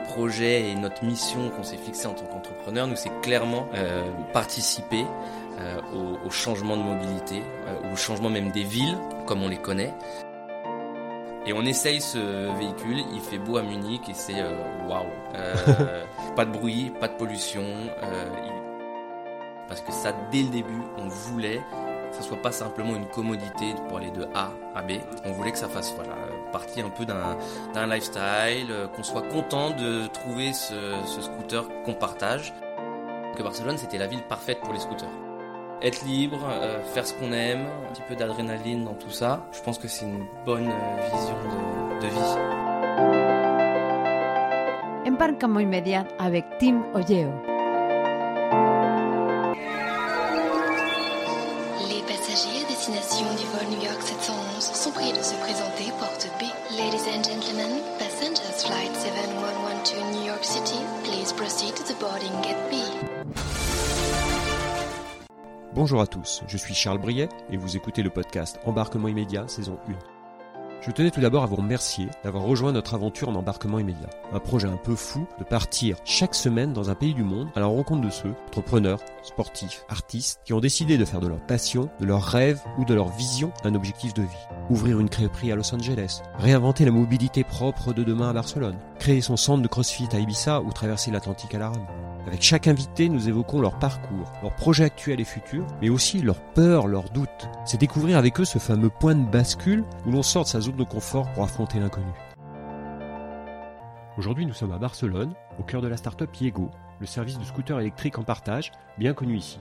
[0.00, 4.02] Projet et notre mission qu'on s'est fixé en tant qu'entrepreneur, nous c'est clairement euh,
[4.32, 5.04] participer
[5.58, 9.58] euh, au, au, changement de mobilité, euh, au changement même des villes comme on les
[9.58, 9.94] connaît.
[11.46, 12.18] Et on essaye ce
[12.58, 14.42] véhicule, il fait beau à Munich et c'est
[14.88, 15.06] waouh.
[16.36, 17.64] pas de bruit, pas de pollution.
[19.66, 21.62] Parce que ça, dès le début, on voulait
[22.10, 24.50] que ça soit pas simplement une commodité pour aller de A
[24.86, 24.92] B.
[25.24, 26.14] On voulait que ça fasse voilà,
[26.52, 32.54] partie un peu d'un lifestyle, qu'on soit content de trouver ce, ce scooter qu'on partage.
[33.36, 35.08] Que Barcelone, c'était la ville parfaite pour les scooters
[35.82, 39.46] être libre, euh, faire ce qu'on aime, un petit peu d'adrénaline dans tout ça.
[39.52, 42.36] Je pense que c'est une bonne euh, vision de, de vie.
[45.08, 47.30] Embarquement immédiat avec Tim Ojeo.
[51.88, 56.26] Les passagers à destination du vol New York 711 sont prêts de se présenter porte
[56.38, 56.44] B.
[56.78, 62.32] Ladies and gentlemen, passengers flight 7112 to New York City, please proceed to the boarding
[62.40, 62.76] gate B.
[65.74, 69.78] Bonjour à tous, je suis Charles Briet et vous écoutez le podcast Embarquement immédiat saison
[69.86, 69.92] 1.
[70.82, 74.08] Je tenais tout d'abord à vous remercier d'avoir rejoint notre aventure en embarquement immédiat.
[74.32, 77.60] Un projet un peu fou de partir chaque semaine dans un pays du monde à
[77.60, 81.90] la rencontre de ceux, entrepreneurs, sportifs, artistes, qui ont décidé de faire de leur passion,
[82.00, 84.28] de leur rêve ou de leur vision un objectif de vie.
[84.70, 89.20] Ouvrir une crêperie à Los Angeles, réinventer la mobilité propre de demain à Barcelone, créer
[89.20, 91.86] son centre de crossfit à Ibiza ou traverser l'Atlantique à la rame.
[92.26, 96.42] Avec chaque invité, nous évoquons leur parcours, leurs projets actuels et futurs, mais aussi leurs
[96.52, 97.48] peurs, leurs doutes.
[97.64, 100.76] C'est découvrir avec eux ce fameux point de bascule où l'on sort de sa zone
[100.76, 102.12] de confort pour affronter l'inconnu.
[104.18, 107.80] Aujourd'hui, nous sommes à Barcelone, au cœur de la start-up Yego, le service de scooter
[107.80, 109.58] électrique en partage, bien connu ici.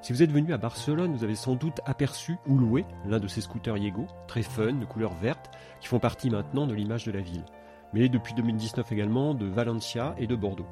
[0.00, 3.28] Si vous êtes venu à Barcelone, vous avez sans doute aperçu ou loué l'un de
[3.28, 5.50] ces scooters Yego, très fun, de couleur verte,
[5.80, 7.44] qui font partie maintenant de l'image de la ville.
[7.92, 10.66] Mais depuis 2019 également de Valencia et de Bordeaux.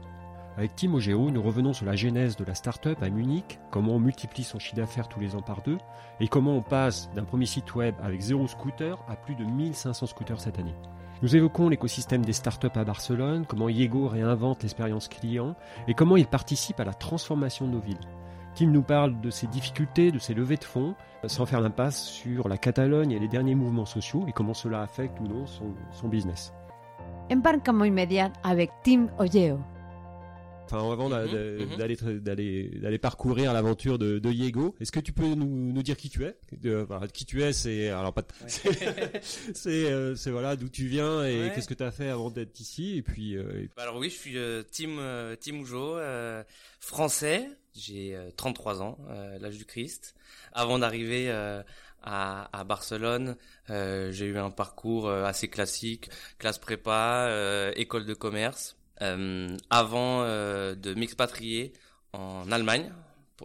[0.57, 4.01] Avec Tim Ogeo, nous revenons sur la genèse de la start-up à Munich, comment on
[4.01, 5.79] multiplie son chiffre d'affaires tous les ans par deux,
[6.19, 10.07] et comment on passe d'un premier site web avec zéro scooter à plus de 1500
[10.07, 10.75] scooters cette année.
[11.23, 15.55] Nous évoquons l'écosystème des startups à Barcelone, comment Yego réinvente l'expérience client,
[15.87, 18.01] et comment il participe à la transformation de nos villes.
[18.55, 20.95] Tim nous parle de ses difficultés, de ses levées de fonds,
[21.27, 25.21] sans faire l'impasse sur la Catalogne et les derniers mouvements sociaux, et comment cela affecte
[25.21, 26.53] ou non son, son business.
[27.33, 29.61] Embarquement immédiat avec Tim Ojeo.
[30.73, 35.73] Enfin, avant d'aller d'aller d'aller parcourir l'aventure de, de Yego, est-ce que tu peux nous,
[35.73, 36.37] nous dire qui tu es?
[36.53, 38.49] De, enfin, Qui tu es, c'est alors pas ouais.
[39.55, 41.53] c'est euh, c'est voilà d'où tu viens et ouais.
[41.53, 43.71] qu'est-ce que tu as fait avant d'être ici et puis, euh, et.
[43.77, 45.99] Bah alors oui, je suis euh, Tim Tim Oujo,
[46.79, 47.49] français.
[47.75, 48.99] J'ai 33 ans,
[49.41, 50.15] l'âge du Christ.
[50.53, 51.65] Avant d'arriver à,
[52.53, 53.37] à, Barcelone.
[53.71, 58.77] Euh, j'ai eu un parcours assez classique, classe prépa, école de commerce.
[59.03, 61.73] Euh, avant euh, de m'expatrier
[62.13, 62.93] en Allemagne.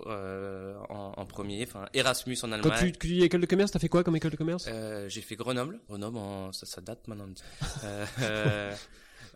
[0.08, 2.70] Euh, en, en, premier, enfin Erasmus en Allemagne.
[2.70, 4.66] Quand tu, tu dis école de commerce, t'as fait quoi comme école de commerce?
[4.68, 5.80] Euh, J'ai fait Grenoble.
[5.88, 7.30] Grenoble, en, ça, ça date maintenant.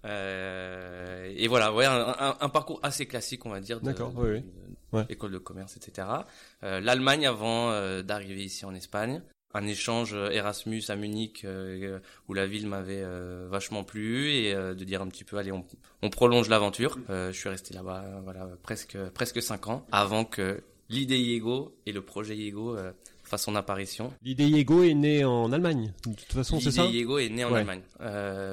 [0.06, 3.80] euh, et voilà, ouais, un, un, un, parcours assez classique, on va dire.
[3.80, 4.44] D'accord, oui, oui.
[4.92, 5.06] Ouais.
[5.08, 6.06] École de commerce, etc.
[6.62, 9.22] L'Allemagne avant d'arriver ici en Espagne
[9.54, 14.74] un échange Erasmus à Munich euh, où la ville m'avait euh, vachement plu et euh,
[14.76, 15.66] de dire un petit peu allez on,
[16.02, 16.98] on prolonge l'aventure.
[17.10, 22.02] je suis resté là-bas voilà presque presque cinq ans avant que l'idée Yego et le
[22.02, 22.78] projet Yego
[23.24, 24.12] fassent son apparition.
[24.24, 25.94] L'idée Yego est née en Allemagne.
[26.06, 26.86] De toute façon c'est ça?
[26.86, 27.60] L'idée Yego est née en ouais.
[27.60, 27.82] Allemagne.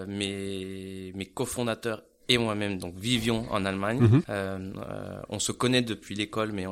[0.08, 4.00] mes mes cofondateurs et moi-même donc vivions en Allemagne.
[4.00, 5.24] Mm -hmm.
[5.28, 6.66] on se connaît depuis l'école mais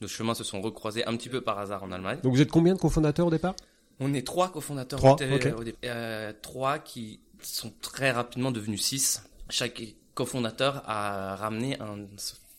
[0.00, 2.18] nos chemins se sont recroisés un petit peu par hasard en Allemagne.
[2.22, 3.54] Donc vous êtes combien de cofondateurs au départ?
[4.00, 4.98] On est trois cofondateurs.
[4.98, 5.52] Trois, au okay.
[5.52, 9.22] au euh, trois qui sont très rapidement devenus six.
[9.50, 9.80] Chaque
[10.14, 12.06] cofondateur a ramené un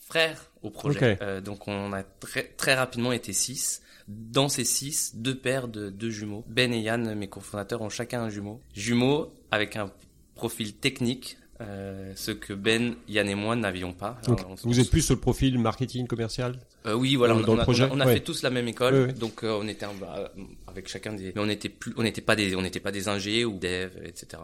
[0.00, 0.96] frère au projet.
[0.96, 1.16] Okay.
[1.22, 3.82] Euh, donc on a très, très rapidement été six.
[4.08, 6.44] Dans ces six, deux paires de deux jumeaux.
[6.46, 8.62] Ben et Yann, mes cofondateurs, ont chacun un jumeau.
[8.72, 9.90] Jumeaux avec un
[10.36, 14.18] profil technique euh, ce que Ben, Yann et moi n'avions pas.
[14.26, 16.56] Donc, vous êtes plus sur le profil marketing commercial
[16.86, 17.34] euh, Oui, voilà.
[17.34, 18.14] Dans, on, dans on, le a, projet on a, on a ouais.
[18.14, 19.12] fait tous la même école, ouais, ouais.
[19.12, 20.30] donc euh, on était bah,
[20.66, 21.32] avec chacun des.
[21.34, 23.96] Mais on n'était plus, on n'était pas des, on n'était pas des ingés ou devs,
[24.04, 24.42] etc.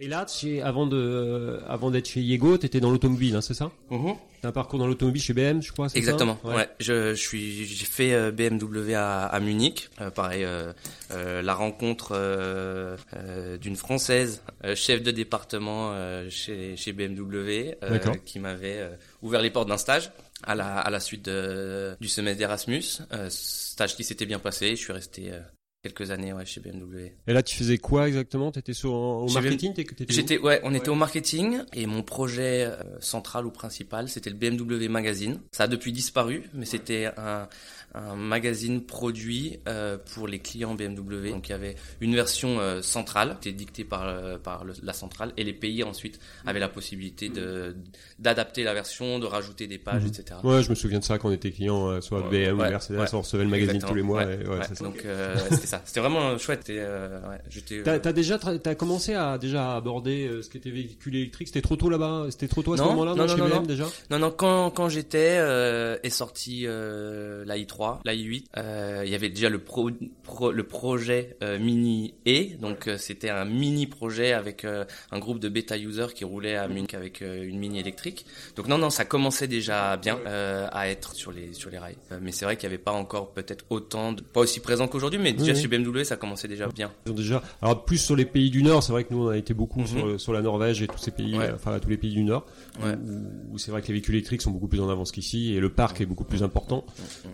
[0.00, 3.70] Et là, chez, avant de, avant d'être chez Yego, t'étais dans l'automobile, hein, c'est ça
[3.90, 4.14] Mhm.
[4.42, 6.38] T'as un parcours dans l'automobile chez BM, je crois, c'est ça Exactement.
[6.44, 6.68] Ouais.
[6.80, 9.88] Je, je suis, j'ai fait euh, BMW à, à Munich.
[10.00, 10.72] Euh, pareil, euh,
[11.12, 17.76] euh, la rencontre euh, euh, d'une française, euh, chef de département euh, chez, chez BMW,
[17.84, 18.90] euh, qui m'avait euh,
[19.22, 20.10] ouvert les portes d'un stage
[20.42, 22.82] à la, à la suite de- du semestre d'Erasmus.
[23.12, 24.70] Euh, stage qui s'était bien passé.
[24.70, 25.38] Je suis resté euh,
[25.84, 27.12] quelques années ouais, chez BMW.
[27.26, 28.50] Et là, tu faisais quoi exactement?
[28.50, 29.74] T'étais sur au marketing
[30.08, 34.36] J'étais, ouais, on était au marketing et mon projet euh, central ou principal, c'était le
[34.36, 35.40] BMW Magazine.
[35.52, 37.48] Ça a depuis disparu, mais c'était un,
[37.94, 41.30] un magazine produit euh, pour les clients BMW.
[41.30, 44.74] Donc il y avait une version euh, centrale, qui était dictée par euh, par le-
[44.82, 47.76] la centrale, et les pays ensuite avaient la possibilité de
[48.18, 50.08] d'adapter la version, de rajouter des pages, Mhm.
[50.08, 50.40] etc.
[50.42, 52.62] Ouais, je me souviens de ça quand on était client, euh, soit Ouais, BM ou
[52.62, 53.06] ouais, Mercedes, ouais.
[53.12, 53.90] on recevait le magazine Exactement.
[53.92, 54.24] tous les mois.
[54.24, 54.64] Ouais, et, ouais, ouais.
[54.68, 54.84] c'est ça.
[54.84, 55.82] Donc euh, c'était ça.
[55.84, 56.68] C'était vraiment chouette.
[56.70, 57.82] Et, euh, ouais, j'étais.
[57.82, 61.48] T'as euh, t'as déjà, tra- t'as commencé à déjà aborder euh, ce qu'était véhicule électrique?
[61.48, 62.26] C'était trop tôt là-bas.
[62.30, 63.62] C'était trop tôt à ce Non, moment-là, non, chez non, BM non.
[63.62, 63.86] déjà?
[64.10, 69.10] Non, non, quand, quand j'étais, euh, est sorti euh, la i3, la i8, euh, il
[69.10, 69.90] y avait déjà le, pro,
[70.22, 75.38] pro- le projet euh, Mini E, donc euh, c'était un mini projet avec un groupe
[75.40, 78.24] de bêta users qui roulait à Munich avec une mini électrique.
[78.56, 81.96] Donc non, non, ça commençait déjà bien à être sur les sur les rails.
[82.20, 85.18] Mais c'est vrai qu'il n'y avait pas encore peut-être autant, de, pas aussi présent qu'aujourd'hui,
[85.20, 86.92] mais déjà Oui, chez BMW, ça commençait déjà bien.
[87.06, 87.42] Ils ont déjà.
[87.62, 89.80] Alors plus sur les pays du Nord, c'est vrai que nous on a été beaucoup
[89.80, 89.86] Mhm.
[89.86, 91.50] sur, sur la Norvège et tous ces pays, Ouais.
[91.54, 92.46] enfin tous les pays du Nord,
[92.82, 92.94] Ouais.
[92.94, 95.60] où, où c'est vrai que les véhicules électriques sont beaucoup plus en avance qu'ici et
[95.60, 96.84] le parc est beaucoup plus important.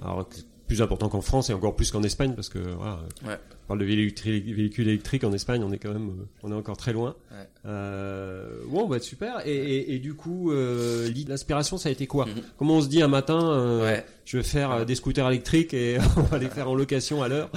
[0.03, 0.37] Alors que
[0.71, 3.35] plus important qu'en France et encore plus qu'en Espagne parce que voilà, Ouais.
[3.65, 6.55] on parle de véhicule, véhicule électrique en Espagne, on est quand même, euh, on est
[6.55, 7.17] encore très loin.
[7.33, 7.39] Ouais.
[7.67, 9.45] Euh, bon, bah super.
[9.47, 12.27] Et, et, et du coup, euh, l'inspiration, ça a été quoi?
[12.27, 12.35] Mhm.
[12.57, 14.07] Comment on se dit un matin, euh, Ouais.
[14.25, 17.51] je vais faire des scooters électriques et on va les faire en location à l'heure?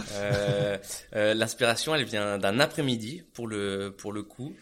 [1.13, 4.53] L'inspiration, elle vient d'un après-midi pour le pour le coup.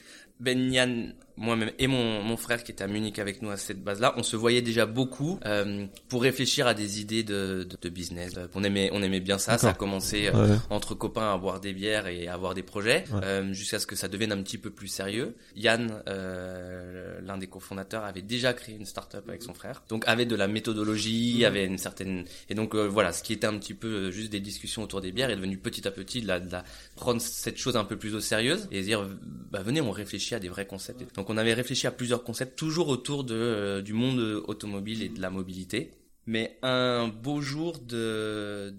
[0.42, 3.84] Ben Yann, moi-même et mon, mon frère qui était à Munich avec nous à cette
[3.84, 7.90] base-là, on se voyait déjà beaucoup euh, pour réfléchir à des idées de, de, de
[7.90, 8.34] business.
[8.38, 9.58] Euh, On aimait on aimait bien ça.
[9.58, 10.58] Ça a commencé euh, Ouais.
[10.70, 13.20] entre copains à boire des bières et à avoir des projets, Ouais.
[13.24, 15.36] euh, jusqu'à ce que ça devienne un petit peu plus sérieux.
[15.56, 20.26] Yann, euh, l'un des cofondateurs, avait déjà créé une start-up avec son frère, donc avait
[20.26, 23.74] de la méthodologie, avait une certaine et donc euh, voilà, ce qui était un petit
[23.74, 26.52] peu juste des discussions autour des bières est devenu petit à petit de la, de
[26.52, 26.64] la
[26.96, 29.08] prendre cette chose un peu plus au sérieux et dire
[29.52, 31.16] bah venez on réfléchit à des vrais concepts.
[31.16, 35.22] Donc on avait réfléchi à plusieurs concepts toujours autour euh, du monde automobile et de
[35.22, 35.92] la mobilité.
[36.28, 38.74] Mais un beau jour de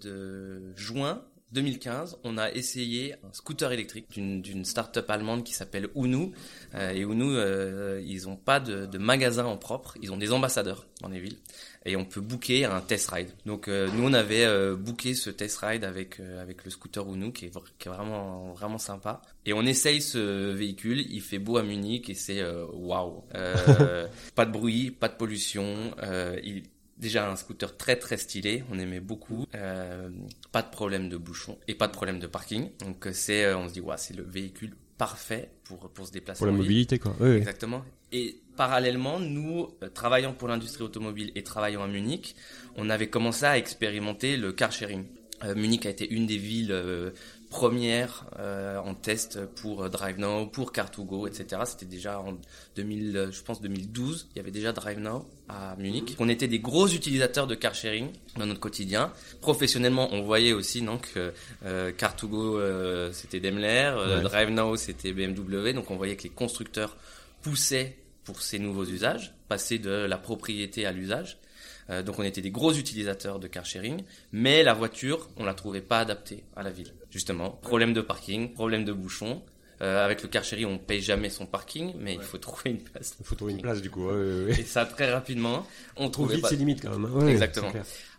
[0.77, 6.33] juin 2015, on a essayé un scooter électrique d'une start-up allemande qui s'appelle Unu.
[6.75, 10.33] Euh, et Unu, euh, ils ont pas de, de magasin en propre, ils ont des
[10.33, 11.37] ambassadeurs dans les villes.
[11.85, 13.31] Et on peut booker un test ride.
[13.45, 17.07] Donc euh, nous, on avait euh, booké ce test ride avec euh, avec le scooter
[17.13, 19.21] Unu, qui est, vr- qui est vraiment vraiment sympa.
[19.47, 23.25] Et on essaye ce véhicule, il fait beau à Munich et c'est euh, waouh.
[23.35, 24.07] Euh,
[24.37, 25.93] pas de bruit, pas de pollution.
[26.03, 26.63] Euh, il,
[27.03, 29.45] Déjà un scooter très très stylé, on aimait beaucoup.
[29.57, 30.09] Euh,
[30.53, 32.71] pas de problème de bouchon et pas de problème de parking.
[32.79, 36.13] Donc euh, c'est, euh, on se dit, ouais, c'est le véhicule parfait pour pour se
[36.13, 36.39] déplacer.
[36.39, 36.63] pour la ville.
[36.63, 37.17] mobilité, quoi.
[37.19, 37.39] Oui.
[37.39, 37.85] Exactement.
[38.13, 42.37] Et parallèlement, nous, travaillant pour l'industrie automobile et travaillant à Munich,
[42.77, 45.05] on avait commencé à expérimenter le car sharing.
[45.45, 47.11] Euh, Munich a été une des villes euh,
[47.53, 51.63] premières euh, en test pour euh, DriveNow, pour Car2Go, etc.
[51.67, 52.39] C'était déjà en
[52.77, 56.17] 2000, euh, je pense 2012, il y avait déjà DriveNow à Munich.
[56.19, 58.09] On était des gros utilisateurs de car sharing
[58.39, 59.13] dans notre quotidien.
[59.43, 61.35] Professionnellement, on voyait aussi non que
[61.67, 64.23] euh, Car2Go euh, c'était Daimler, euh, Ouais.
[64.23, 66.97] DriveNow c'était BMW, donc on voyait que les constructeurs
[67.43, 71.39] poussaient pour ces nouveaux usages, passer de la propriété à l'usage.
[71.91, 75.53] Euh, donc on était des gros utilisateurs de car sharing, mais la voiture, on la
[75.53, 76.93] trouvait pas adaptée à la ville.
[77.13, 79.43] Justement, problème de parking, problème de bouchon.
[79.83, 82.79] Euh, avec le car sharing, on paye jamais son parking, mais il faut trouver une
[82.79, 83.17] place.
[83.19, 84.07] Il faut trouver une place, du coup.
[84.07, 84.61] ouais, ouais, ouais.
[84.61, 85.67] Et ça très rapidement,
[85.97, 86.49] on trouvait vite, pas.
[86.51, 87.13] c'est limite, quand même.
[87.17, 87.27] hein.
[87.27, 87.73] Exactement.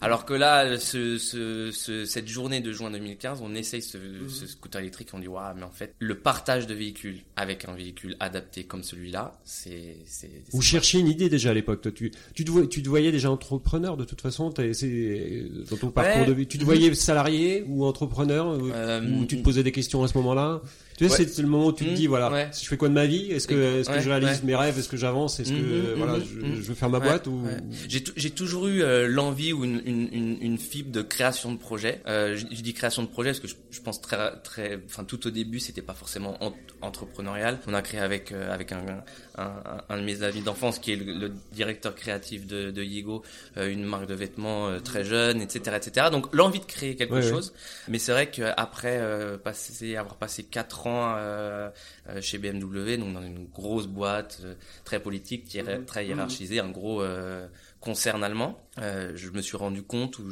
[0.03, 4.29] Alors que là, ce, ce, ce- cette journée de juin 2015, on essaye ce, Mhm.
[4.29, 7.73] ce scooter électrique, on dit waouh, mais en fait, le partage de véhicules avec un
[7.73, 11.81] véhicule adapté comme celui-là, c'est c'est Vous cherchiez une idée déjà à l'époque.
[11.81, 11.91] toi.
[11.91, 14.49] Tu, tu, te, tu te voyais déjà entrepreneur de toute façon.
[14.49, 16.27] dans ton parcours Ouais.
[16.27, 16.47] de vie.
[16.47, 20.17] Tu te voyais salarié ou entrepreneur euh, ou tu te posais des questions à ce
[20.17, 20.61] moment-là?
[20.97, 21.25] Tu sais, Ouais.
[21.27, 22.49] c'est- le moment où tu te Mhm, dis voilà, ouais.
[22.51, 23.31] si je fais quoi de ma vie?
[23.31, 24.77] Est-ce que est-ce que Ouais, je réalise mes rêves?
[24.77, 25.39] Est-ce que j'avance?
[25.39, 27.41] Est-ce que Mhm, voilà, je, je veux faire ma boîte ou.
[27.89, 31.51] J'ai tou- j'ai toujours eu euh, l'envie ou une, une, une, une fibre de création
[31.53, 32.01] de projet.
[32.07, 35.03] Euh, je, je dis création de projet parce que je, je pense très très, enfin
[35.05, 37.59] tout au début c'était pas forcément en- entrepreneurial.
[37.67, 38.85] On a créé avec euh, avec un,
[39.37, 42.83] un, un, un de mes amis d'enfance qui est le, le directeur créatif de, de
[42.83, 43.23] Yego,
[43.57, 46.07] euh, une marque de vêtements euh, très jeune, etc., etc.
[46.11, 47.29] Donc l'envie de créer quelque Ouais, ouais.
[47.29, 47.53] chose.
[47.87, 51.69] Mais c'est vrai qu'après euh, passer avoir passé quatre apprend euh,
[52.19, 56.69] chez BMW, donc dans une grosse boîte euh, très politique, qui est très hiérarchisée, un
[56.71, 57.47] gros euh,
[57.83, 58.57] concern allemand.
[58.79, 60.23] Euh, je me suis rendu compte où,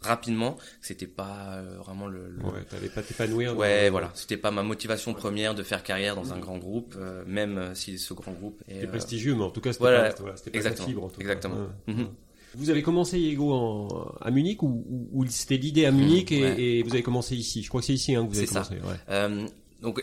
[0.00, 3.56] rapidement c'était pas euh, vraiment le, le- Ouais, t'allais pas t'épanouir.
[3.56, 7.24] Ouais, voilà, c'était pas ma motivation première de faire carrière dans un grand groupe, euh,
[7.26, 10.10] même euh, si ce grand groupe est euh, prestigieux, mais en tout cas, c'était voilà,
[10.10, 11.04] pas, voilà, pas ta fibre.
[11.04, 11.22] En tout cas.
[11.22, 11.56] exactement.
[11.88, 11.94] Ouais.
[11.94, 12.08] Mhm.
[12.54, 13.88] Vous avez commencé Yego en,
[14.20, 16.60] à Munich ou, ou, ou c'était l'idée à Munich et, ouais.
[16.60, 17.62] et vous avez commencé ici?
[17.62, 18.62] Je crois que c'est ici hein, que vous avez ça.
[18.62, 18.74] commencé.
[18.86, 18.96] Ouais.
[19.10, 19.46] Euh,
[19.82, 20.02] donc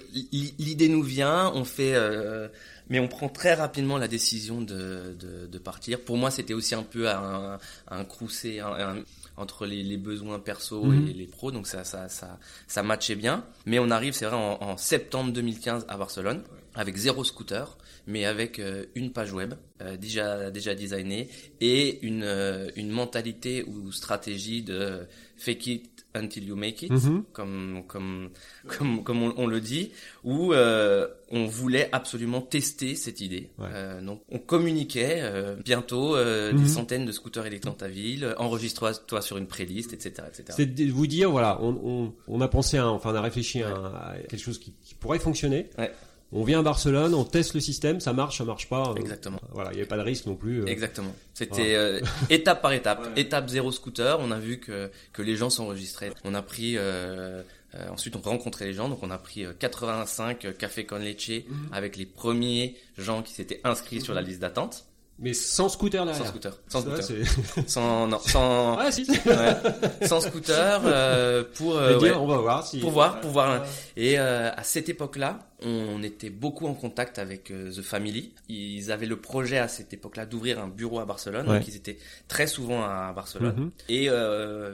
[0.60, 2.48] l'idée nous vient, on fait, euh,
[2.90, 6.02] mais on prend très rapidement la décision de, de, de partir.
[6.02, 7.58] Pour moi, c'était aussi un peu un,
[7.90, 9.04] un croussé un- un-
[9.38, 11.08] entre les, les besoins perso Mhm.
[11.10, 13.44] et les pros, donc ça, ça, ça, ça matchait bien.
[13.66, 16.42] Mais on arrive, c'est vrai, en, en septembre 2015 à Barcelone,
[16.74, 17.78] avec zéro scooter,
[18.08, 21.28] mais avec euh, une page web euh, déjà déjà designée
[21.60, 27.24] et une euh, une mentalité ou stratégie de fake it until you make it Mhm.
[27.34, 28.30] comme comme
[28.68, 29.92] comme comme on, on le dit
[30.24, 33.68] où euh, on voulait absolument tester cette idée Ouais.
[33.74, 36.62] Euh, donc on communiquait euh, bientôt euh, Mhm.
[36.62, 40.46] des centaines de scooters électriques dans ta ville enregistre-toi toi sur une playlist etc etc
[40.56, 43.62] C'est de vous dire, voilà, on, on, on a pensé, à, enfin, on a réfléchi
[43.64, 45.70] à, à quelque chose qui, qui pourrait fonctionner.
[45.78, 45.92] Ouais.
[46.32, 48.90] On vient à Barcelone, on teste le système, ça marche, ça marche pas.
[48.92, 50.62] euh, exactement Voilà, il n'y avait pas de risque non plus.
[50.62, 50.66] euh.
[50.66, 51.14] Exactement.
[51.34, 53.08] C'était euh, étape par étape.
[53.16, 56.12] Étape zéro scooter, on a vu que, que les gens s'enregistraient.
[56.24, 56.78] On a pris...
[56.78, 57.42] euh,
[57.76, 61.30] euh, ensuite, on rencontrait les gens, donc on a pris euh, 85 cafés con leche
[61.30, 61.70] Mhm.
[61.74, 64.86] avec les premiers gens qui s'étaient inscrits sur la liste d'attente,
[65.18, 66.28] Mais sans scooter sans derrière.
[66.28, 67.26] scooter, sans Ça, scooter,
[67.68, 69.08] sans non, sans Ah si.
[69.10, 72.80] ouais, sans scooter euh, pour euh, dire, ouais, on va voir si.
[72.80, 73.64] pour voir, pour voir.
[73.96, 78.34] Et euh, à cette époque-là, on était beaucoup en contact avec euh, The Family.
[78.50, 81.60] Ils avaient le projet à cette époque-là d'ouvrir un bureau à Barcelone, Ouais.
[81.60, 83.56] donc ils étaient très souvent à Barcelone.
[83.58, 83.72] Mhm.
[83.88, 84.74] Et euh,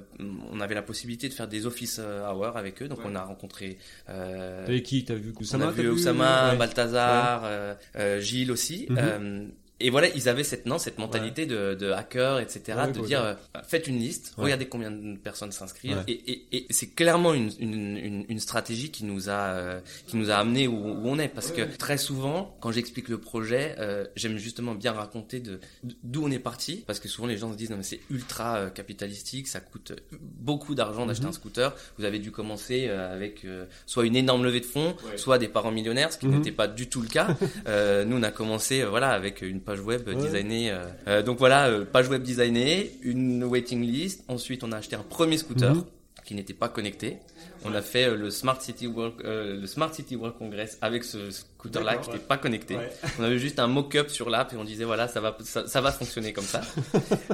[0.52, 3.78] on avait la possibilité de faire des office hours avec eux, donc on a rencontré.
[4.10, 6.56] Euh, Avec qui T'as vu on Oussama a t'as vu Oussama.
[6.56, 8.88] Balthazar, euh, euh, Gilles aussi.
[8.90, 8.98] Mhm.
[9.00, 9.46] Euh,
[9.86, 12.78] et voilà, ils avaient cette non, cette mentalité de, de hacker, etc.
[12.86, 13.34] Ouais, de dire, euh,
[13.68, 17.98] faites une liste, regardez combien de personnes s'inscrivent, et, et, et c'est clairement une, une,
[17.98, 21.28] une, une stratégie qui nous a euh, qui nous a amené où, où on est,
[21.28, 25.60] parce que très souvent, quand j'explique le projet, euh, j'aime justement bien raconter de
[26.04, 28.58] d'où on est parti, parce que souvent les gens se disent non mais c'est ultra
[28.58, 31.30] euh, capitalistique, ça coûte beaucoup d'argent d'acheter Mhm.
[31.30, 31.76] un scooter.
[31.98, 35.48] Vous avez dû commencer euh, avec euh, soit une énorme levée de fonds, soit des
[35.48, 36.38] parents millionnaires, ce qui Mhm.
[36.38, 37.28] n'était pas du tout le cas.
[37.68, 40.16] Euh, nous, on a commencé euh, voilà avec une page web Ouais.
[40.16, 40.72] designée.
[40.72, 44.24] euh, euh, donc voilà, euh, page web designée, une waiting list.
[44.28, 45.84] Ensuite, on a acheté un premier scooter Mhm.
[46.26, 47.18] Qui n'était pas connecté.
[47.64, 51.04] On a fait euh, le Smart City World, euh, le Smart City World Congress avec
[51.04, 52.14] ce scooter-là qui ouais.
[52.16, 52.76] n'était pas connecté.
[52.76, 52.92] Ouais.
[53.20, 55.80] On avait juste un mock-up sur l'app et on disait voilà ça va ça, ça
[55.82, 56.62] va fonctionner comme ça.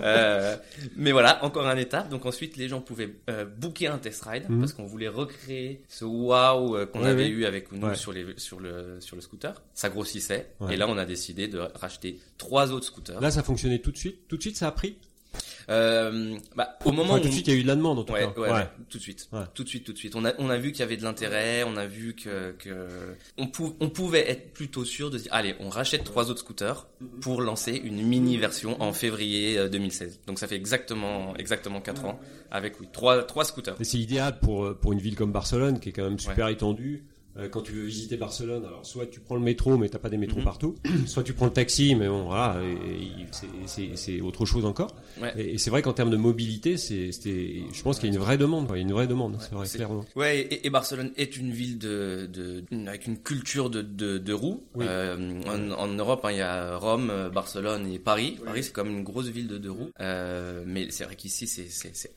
[0.03, 0.56] Euh,
[0.96, 2.10] mais voilà encore une étape.
[2.10, 4.60] Donc ensuite les gens pouvaient euh, booker un test ride Mhm.
[4.60, 8.60] parce qu'on voulait recréer ce wow qu'on Ouais, avait eu avec nous sur les sur
[8.60, 9.62] le sur le scooter.
[9.74, 13.20] Ça grossissait et là on a décidé de racheter trois autres scooters.
[13.22, 14.27] Là, ça fonctionnait tout de suite.
[14.27, 14.98] Tout de suite, ça a pris?
[15.69, 17.75] Euh, bah, au moment Enfin, où tout de suite, il y a eu de la
[17.75, 18.39] demande en tout Ouais, cas.
[18.39, 20.15] ouais, ouais, tout de suite, tout de suite, tout de suite.
[20.15, 22.88] On a, on a vu qu'il y avait de l'intérêt, on a vu que, que
[23.38, 26.88] on, pou- on pouvait être plutôt sûr de dire, allez, on rachète trois autres scooters
[27.19, 30.22] pour lancer une mini version en février euh, 2016.
[30.25, 32.17] Donc ça fait exactement, exactement quatre ans
[32.50, 33.75] avec oui trois, trois scooters.
[33.81, 36.48] Et c'est idéal pour, euh, pour une ville comme Barcelone, qui est quand même super
[36.48, 37.03] étendue.
[37.38, 40.10] Euh, Quand tu veux visiter Barcelone, alors soit tu prends le métro, mais t'as pas
[40.10, 40.44] des métros Mhm.
[40.46, 40.75] partout,
[41.06, 42.60] soit tu prends le taxi, mais bon, voilà,
[43.65, 44.96] c'est- autre chose encore.
[45.22, 45.34] Ouais.
[45.38, 48.15] Et, et c'est vrai qu'en termes de mobilité, c'est, c'était, je pense qu'il y a
[48.15, 48.77] une vraie demande, quoi.
[48.77, 50.06] il y a une vraie demande, c'est vrai, clairement.
[50.15, 54.34] Ouais, et, et Barcelone est une ville de, de avec une culture de, de, de
[54.34, 54.63] roues.
[54.75, 54.86] Oui.
[54.88, 58.38] Euh, en, en Europe, hein, il y a Rome, Barcelone et Paris.
[58.44, 59.89] Paris, c'est comme une grosse ville de deux roues.
[60.00, 61.67] Euh, mais c'est vrai qu'ici, c'est,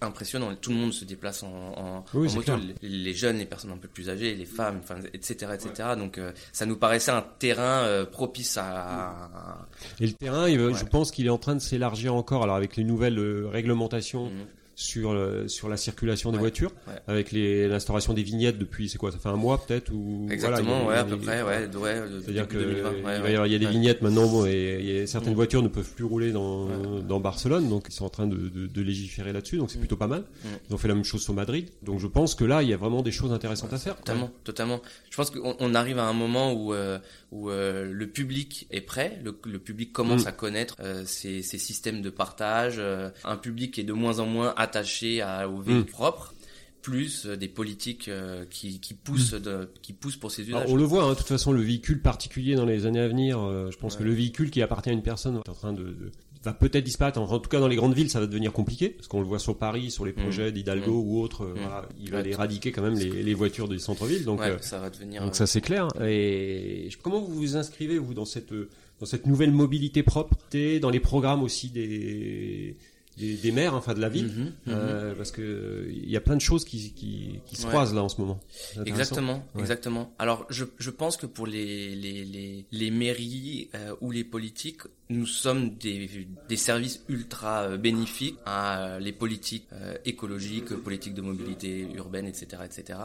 [0.00, 0.55] impressionnant.
[0.61, 2.53] Tout le monde se déplace en, en, Oui, en moto.
[2.83, 5.90] Les, les jeunes, les personnes un peu plus âgées, les femmes, enfin, etc., etc.
[5.97, 9.67] Donc, euh, ça nous paraissait un terrain euh, propice à.
[10.00, 10.75] Et le terrain, il- Ouais.
[10.75, 14.26] je pense qu'il est en train de s'élargir encore, alors avec les nouvelles euh, réglementations
[14.26, 14.47] Mhm.
[14.81, 16.41] Sur, le- sur la circulation des Ouais.
[16.41, 16.95] voitures, Ouais.
[17.07, 21.01] avec l'instauration des vignettes depuis, c'est quoi, ça fait un mois peut-être ou Exactement, voilà,
[21.01, 23.29] a- ouais, à peu près, ouais, ouais, C'est-à-dire que 2020, il va y ouais.
[23.35, 25.37] avoir- il y a des vignettes maintenant, bon, et, certaines Mm.
[25.37, 26.67] voitures ne peuvent plus rouler dans,
[27.07, 29.81] dans Barcelone, donc ils sont en train de, de- de légiférer là-dessus, donc c'est Mm.
[29.81, 30.21] plutôt pas mal.
[30.45, 30.49] Mm.
[30.71, 32.73] Ils ont fait la même chose sur Madrid, donc je pense que là, il y
[32.73, 33.97] a vraiment des choses intéressantes à faire.
[33.97, 34.81] Totalement, totalement.
[35.11, 36.99] Je pense qu'on on arrive à un moment où euh,
[37.31, 40.29] où euh, le public est prêt, le, le public commence Mm.
[40.29, 44.19] à connaître euh, ces, ces systèmes de partage, euh, un public qui est de moins
[44.19, 45.93] en moins attaché à, au véhicule Mm.
[45.93, 46.35] propre,
[46.83, 50.73] plus euh, des politiques euh, qui, qui poussent de, qui poussent pour ces Alors, usages.
[50.73, 53.39] on le voit, hein, de toute façon, le véhicule particulier dans les années à venir,
[53.39, 53.99] euh, je pense Ouais.
[54.01, 56.11] que le véhicule qui appartient à une personne est en train de, de-
[56.42, 57.20] va peut-être disparaître.
[57.20, 59.38] En, tout cas, dans les grandes villes, ça va devenir compliqué parce qu'on le voit
[59.38, 60.16] sur Paris, sur les Mmh.
[60.23, 61.06] projets d'Hidalgo Mmh.
[61.09, 61.44] ou autres.
[61.44, 61.59] euh, Mmh.
[61.61, 62.28] voilà, il va Ouais.
[62.30, 64.25] éradiquer quand même les, les voitures du centre-ville.
[64.25, 65.23] Donc, Ouais, euh, ça va devenir.
[65.23, 65.88] donc ça c'est clair.
[66.02, 68.68] Et comment vous vous inscrivez vous dans cette euh,
[69.00, 70.37] dans cette nouvelle mobilité propre,
[70.80, 72.76] dans les programmes aussi des
[73.17, 74.52] des, des maires, enfin de la ville, Mhm, mhm.
[74.69, 77.69] euh, parce que euh, il y a plein de choses qui qui, qui se Ouais.
[77.69, 78.40] croisent là en ce moment.
[78.87, 79.61] Exactement, Ouais.
[79.61, 80.12] exactement.
[80.19, 84.83] Alors, je, je pense que pour les, les, les, les mairies euh, ou les politiques,
[85.09, 91.23] nous sommes des, des services ultra euh, bénéfiques à les politiques euh, écologiques, politiques de
[91.23, 92.99] mobilité urbaine, etc., etc.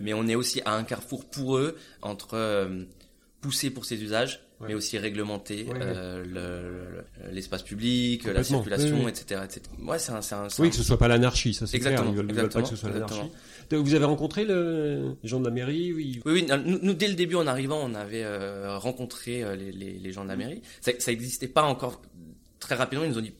[0.00, 2.84] Mais on est aussi à un carrefour pour eux entre euh,
[3.40, 4.68] pousser pour ces usages, Ouais.
[4.68, 9.10] mais aussi réglementer Ouais, euh, le- le- l'espace public, la circulation, Oui, oui.
[9.10, 9.60] etc., etc.
[9.82, 11.92] Ouais, c'est un, c'est un, Oui, un- que ce soit pas l'anarchie, ça c'est clair.
[11.92, 13.20] Exactement, Ils veulent, ils veulent pas que ce soit l'anarchie.
[13.70, 16.20] Vous avez rencontré le, les gens de la mairie oui.
[16.24, 16.46] Oui, oui.
[16.64, 20.12] Nous, nous, dès le début, en arrivant, on avait euh, rencontré euh, les, les, les
[20.12, 20.62] gens de la mairie.
[20.80, 22.00] Ça, ça existait pas encore
[22.60, 23.04] très rapidement.
[23.04, 23.34] Ils nous ont dit,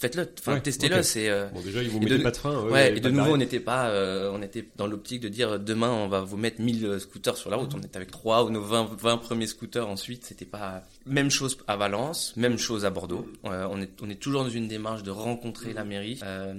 [0.00, 1.02] faites-le, enfin, Ouais, testez-le.
[1.02, 2.62] C'est euh, Bon, déjà, ils vous Et de- pas de frein.
[2.68, 2.92] ouais.
[2.94, 5.90] y et de nouveau, on n'était pas, euh, on était dans l'optique de dire demain,
[5.90, 7.72] on va vous mettre 1000 scooters sur la route.
[7.74, 9.88] On était avec trois ou nos 20, 20 premiers scooters.
[9.88, 13.26] Ensuite, c'était pas même chose à Valence, même chose à Bordeaux.
[13.44, 16.18] Euh, on est, on est toujours dans une démarche de rencontrer la mairie.
[16.24, 16.54] Euh,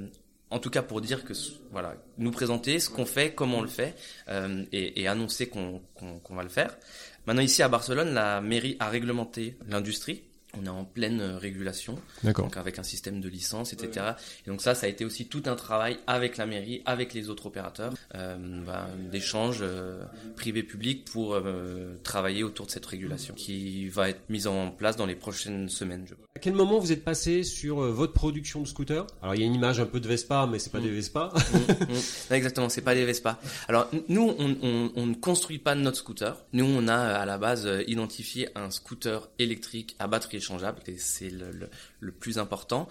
[0.54, 1.32] en tout cas pour dire que
[1.72, 3.96] voilà nous présenter ce qu'on fait comment on le fait
[4.28, 6.78] euh, et, et annoncer qu'on qu'on qu'on va le faire
[7.26, 10.24] maintenant ici à Barcelone la mairie a réglementé l'industrie
[10.60, 12.46] on est en pleine euh, régulation D'accord.
[12.46, 14.12] donc avec un système de licence, etc.
[14.46, 17.30] Et donc ça, ça a été aussi tout un travail avec la mairie, avec les
[17.30, 20.04] autres opérateurs, euh, ben, d'échanges euh,
[20.36, 25.06] privé-public pour euh, travailler autour de cette régulation qui va être mise en place dans
[25.06, 26.06] les prochaines semaines.
[26.08, 26.14] Je...
[26.14, 29.06] À quel moment vous êtes passé sur euh, votre production de scooter?
[29.22, 30.84] Alors il y a une image un peu de Vespa, mais c'est pas Mm.
[30.84, 31.32] des Vespa.
[31.36, 31.96] Mm, mm.
[32.32, 33.40] Non, exactement, c'est pas des Vespa.
[33.68, 36.44] Alors nous, on, on- on ne construit pas notre scooter.
[36.54, 40.98] Nous, on a à la base euh, identifié un scooter électrique à batterie échangeable, et
[40.98, 41.70] c'est le, le-
[42.00, 42.88] le plus important,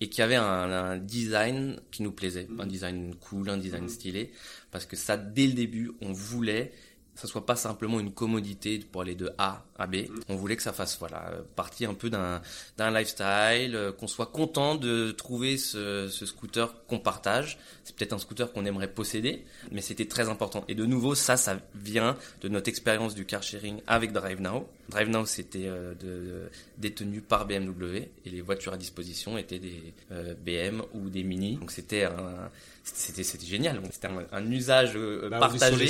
[0.00, 4.32] et qui avait un, un design qui nous plaisait, un design cool, un design stylé,
[4.70, 6.72] parce que ça, dès le début, on voulait
[7.14, 10.06] ça soit pas simplement une commodité pour aller de A à B.
[10.28, 12.40] On voulait que ça fasse voilà partie un peu d'un
[12.76, 17.58] d'un lifestyle, euh, qu'on soit content de trouver ce, ce scooter qu'on partage.
[17.84, 20.64] C'est peut-être un scooter qu'on aimerait posséder, mais c'était très important.
[20.68, 24.68] Et de nouveau, ça, ça vient de notre expérience du car sharing avec DriveNow.
[24.88, 30.34] DriveNow, c'était euh, de, détenu par BMW et les voitures à disposition étaient des euh,
[30.34, 31.56] BM ou des Mini.
[31.56, 32.50] Donc c'était un,
[32.84, 33.80] c'était c'était génial.
[33.90, 35.84] C'était un, un usage euh, Bah, on est partagé.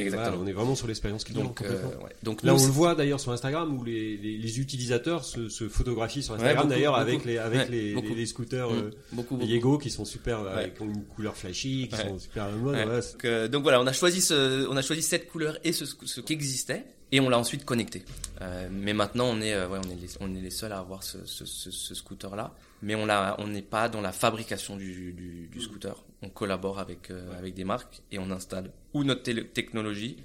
[0.00, 0.10] Exactement.
[0.30, 1.42] voilà, on est vraiment sur l'expérience client.
[1.42, 2.10] Donc, euh, ouais.
[2.22, 5.48] donc Là, nous, on le voit d'ailleurs sur Instagram où les, les, les utilisateurs se,
[5.48, 8.90] se photographient sur Instagram d'ailleurs avec les avec Ouais, les, les, les scooters Mm, euh,
[9.12, 9.38] beaucoup.
[9.40, 12.76] Yego qui sont super euh, avec une couleur flashy, qui sont super mode.
[12.78, 15.84] Donc, euh, donc voilà, on a choisi ce, on a choisi cette couleur et ce,
[15.84, 18.04] ce qui existait et on l'a ensuite connecté.
[18.42, 20.78] Euh, mais maintenant, on est, euh, ouais, on est les, on est les seuls à
[20.78, 22.54] avoir ce, ce, ce, ce scooter là.
[22.82, 26.04] Mais on n'est pas dans la fabrication du, du, du scooter.
[26.22, 30.16] On collabore avec euh, avec des marques et on installe ou notre technologie.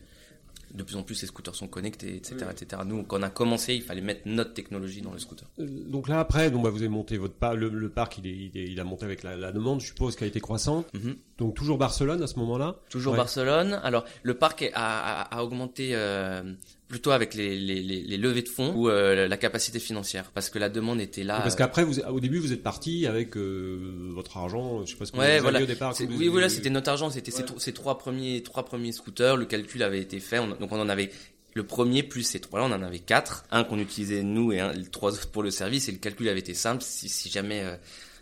[0.74, 2.82] De plus en plus, ces scooters sont connectés, etc., etc.
[2.86, 5.46] Nous, quand on a commencé, il fallait mettre notre technologie dans le scooter.
[5.60, 8.28] Euh, Donc là après, donc bah, vous avez monté votre pas, le, le parc, il,
[8.28, 10.40] est, il, est- il a monté avec la, la demande, je suppose qu'elle a été
[10.40, 10.88] croissante.
[10.94, 11.18] Mhm.
[11.40, 12.78] Donc toujours Barcelone à ce moment-là?
[12.90, 13.18] Toujours Ouais.
[13.18, 13.82] Barcelone.
[13.84, 16.42] Alors le parc a, a augmenté euh,
[16.92, 20.50] plutôt avec les, les, les, les levées de fonds ou euh, la capacité financière parce
[20.50, 21.40] que la demande était là.
[21.40, 24.98] Parce euh, qu'après, vous, au début, vous êtes parti avec euh, votre argent, je sais
[24.98, 25.62] pas ce que Ouais, vous voilà.
[25.64, 25.94] au départ.
[25.94, 27.46] Vous- oui, voilà, c'était notre argent, c'était ces Ouais.
[27.46, 29.38] tro- ces, trois premiers trois premiers scooters.
[29.38, 31.10] Le calcul avait été fait, on- donc on en avait
[31.54, 34.74] le premier plus ces trois-là, on en avait quatre, un qu'on utilisait nous et un,
[34.74, 35.88] les trois autres pour le service.
[35.88, 36.84] Et le calcul avait été simple.
[36.84, 37.76] Si, si jamais euh,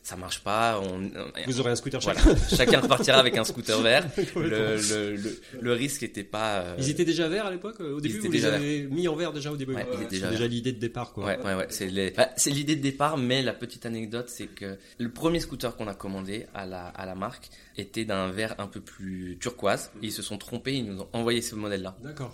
[0.04, 1.12] ça marche pas, on,
[1.48, 2.36] Vous aurez un scooter voilà, chacun.
[2.56, 4.06] chacun repartira avec un scooter vert.
[4.36, 6.60] Le, le, le, le risque était pas.
[6.62, 9.08] euh, Ils étaient déjà verts à l'époque euh, Au début, étaient vous les avez mis
[9.08, 9.74] en vert déjà au début?
[9.76, 11.26] Ouais, étaient C'est déjà l'idée de départ, quoi.
[11.26, 11.68] Ouais, ouais, ouais.
[11.70, 15.40] C'est les- bah, c'est l'idée de départ, mais la petite anecdote, c'est que le premier
[15.40, 19.38] scooter qu'on a commandé à la, à la marque était d'un vert un peu plus
[19.40, 19.92] turquoise.
[20.02, 21.96] Ils se sont trompés, ils nous ont envoyé ce modèle-là.
[22.04, 22.32] D'accord.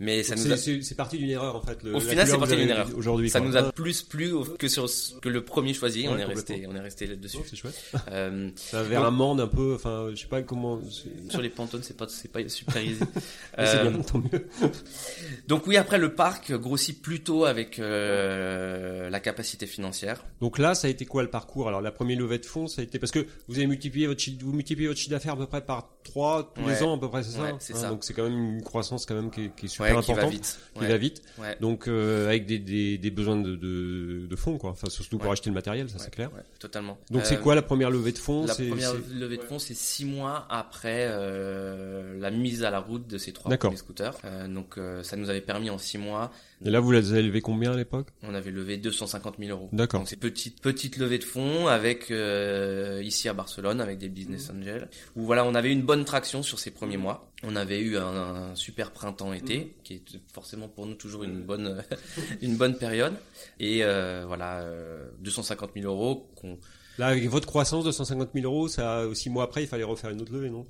[0.00, 1.80] Mais ça Donc nous a, C'est parti d'une erreur, en fait.
[1.84, 2.88] le- Au final, c'est parti d'une erreur.
[2.96, 3.48] Aujourd'hui, ça quoi.
[3.48, 6.08] nous a plus plu que sur ce- que le premier choisi.
[6.08, 7.36] on est resté, on est resté là-dessus.
[7.36, 7.80] non, C'est chouette.
[8.10, 10.80] Euh, C'est un vert amande un peu, enfin, je sais pas comment.
[11.28, 12.98] Sur les pantones, c'est pas, c'est pas super easy.
[13.56, 14.48] c'est Euh, bien, tant mieux.
[15.46, 20.24] donc oui, après le parc grossit plutôt avec euh, la capacité financière.
[20.40, 21.68] Donc là, ça a été quoi le parcours?
[21.68, 24.20] Alors, la première levée de fonds, ça a été parce que vous avez multiplié votre
[24.20, 26.74] chiffre, vous multipliez votre chiffre d'affaires à peu près par 3 tous Ouais.
[26.74, 27.42] les ans, à peu près, c'est ça?
[27.42, 27.88] Ouais, Hein, ça.
[27.90, 30.26] Donc c'est quand même une croissance quand même qui est, qui est Ouais, qui va
[30.26, 30.58] vite.
[30.74, 30.88] qui Ouais.
[30.88, 31.22] va vite.
[31.38, 31.56] Ouais.
[31.60, 34.70] Donc euh, avec des, des, des besoins de, de, de fonds, quoi.
[34.70, 36.30] Enfin, surtout pour acheter le matériel, ça c'est clair.
[36.58, 36.96] totalement.
[37.10, 39.74] Donc c'est Euh, quoi la première levée de fonds La première levée de fonds, c'est
[39.76, 44.14] six mois après euh, la mise à la route de ces trois premiers scooters.
[44.48, 46.32] Donc ça nous avait permis en six mois,
[46.64, 49.68] Et là, vous les avez levé combien à l'époque on avait levé 250 000 euros.
[49.72, 50.00] D'accord.
[50.00, 54.50] Donc c'est petite petite levée de fonds avec euh, ici à Barcelone avec des business
[54.50, 54.88] angels.
[55.16, 57.30] Où voilà, on avait une bonne traction sur ces premiers mois.
[57.42, 61.82] On avait eu un, un super printemps-été qui est forcément pour nous toujours une bonne
[62.42, 63.14] une bonne période.
[63.58, 66.58] Et euh, voilà, euh, 250 000 euros qu'on
[67.02, 70.10] Là, avec votre croissance de 150 000 euros, ça, six mois après, il fallait refaire
[70.10, 70.64] une autre levée, non?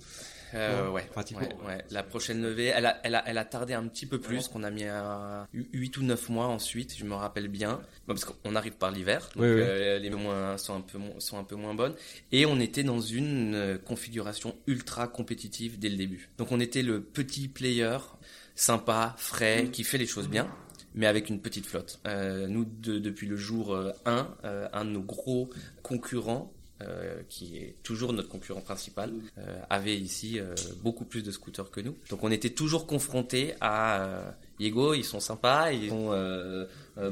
[0.54, 1.42] Euh, Ouais, pratiquement.
[1.42, 1.84] ouais, ouais.
[1.90, 4.62] La prochaine levée, elle a, elle a, elle a tardé un petit peu plus, qu'on
[4.62, 7.82] a mis à 8 ou 9 mois ensuite, je me rappelle bien.
[8.08, 9.60] Bon, parce qu'on arrive par l'hiver, donc Oui, oui.
[9.62, 11.94] euh, les moins sont un peu mo- sont un peu moins bonnes.
[12.32, 16.30] Et on était dans une euh, configuration ultra compétitive dès le début.
[16.38, 17.98] Donc on était le petit player
[18.54, 20.48] sympa, frais, qui fait les choses bien.
[20.94, 22.00] Mais avec une petite flotte.
[22.06, 24.28] Euh, nous, de- depuis le jour 1,
[24.74, 25.48] un de nos gros
[25.92, 31.30] concurrents, euh, qui est toujours notre concurrent principal, euh, avait ici euh, beaucoup plus de
[31.30, 31.94] scooters que nous.
[32.10, 36.10] Donc on était toujours confrontés à Yego, ils sont sympas, ils sont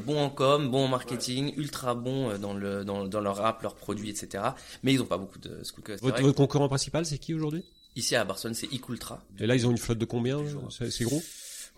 [0.06, 3.76] bons en com, bons en marketing, ultra bons dans le dans, dans leur app, leurs
[3.76, 4.44] produits, etc.
[4.82, 5.98] Mais ils n'ont pas beaucoup de scooters.
[6.00, 7.64] Votre, concurrent principal, c'est qui aujourd'hui?
[7.96, 9.22] Ici à Barcelone, c'est Ecultra.
[9.38, 10.38] Et là, ils ont une flotte de combien?
[10.70, 11.22] C'est gros?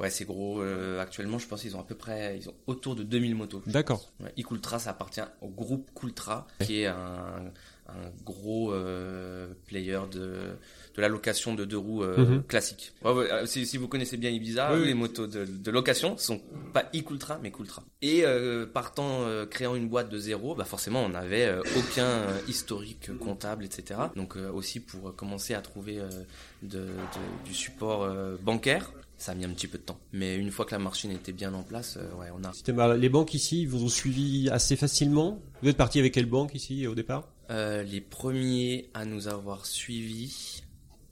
[0.00, 0.60] Ouais, c'est gros.
[0.60, 3.62] euh, actuellement, je pense qu'ils ont à peu près, ils ont autour de 2000 motos.
[3.66, 4.10] D'accord.
[4.20, 7.52] Ouais, Ecultra, ça appartient au groupe Coultra, qui est un,
[7.88, 10.56] un gros euh, player de,
[10.96, 12.42] de la location de deux roues euh, Mhm.
[12.44, 12.92] classique.
[13.04, 14.86] Ouais, ouais, euh, si, si vous connaissez bien Ibiza, Oui, oui.
[14.86, 16.40] les motos de, de location sont
[16.72, 17.84] pas Ecultra, mais Coultra.
[18.00, 22.26] Et euh, partant, euh, créant une boîte de zéro, bah forcément, on n'avait euh, aucun
[22.48, 24.00] historique comptable, etc.
[24.16, 26.08] Donc euh, aussi pour commencer à trouver euh,
[26.62, 28.90] de, de- du support euh, bancaire.
[29.22, 30.00] Ça a mis un petit peu de temps.
[30.12, 32.72] Mais une fois que la machine était bien en place, euh, ouais, on a C'était
[32.72, 32.98] mal.
[32.98, 35.40] Les banques ici, ils vous ont suivi assez facilement?
[35.62, 37.28] Vous êtes parti avec quelle banque ici au départ?
[37.50, 40.64] Euh, les premiers à nous avoir suivis,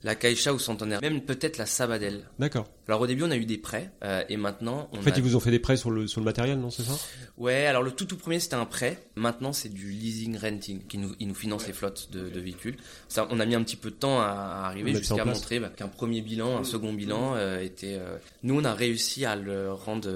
[0.03, 2.23] la Caixa ou Santander, même peut-être la Sabadell.
[2.39, 2.67] D'accord.
[2.87, 5.17] Alors au début on a eu des prêts euh, et maintenant on En fait, a...
[5.17, 6.93] ils vous ont fait des prêts sur le, sur le matériel, non C'est ça?
[7.37, 9.01] Ouais, alors le tout tout premier c'était un prêt.
[9.15, 12.75] Maintenant c'est du leasing renting qui nous, ils nous finance les flottes de, de véhicules.
[13.07, 15.69] Ça, on a mis un petit peu de temps à, à arriver jusqu'à montrer bah,
[15.69, 17.95] qu'un premier bilan, un second bilan euh, était.
[17.99, 20.11] euh, Nous on a réussi à le rendre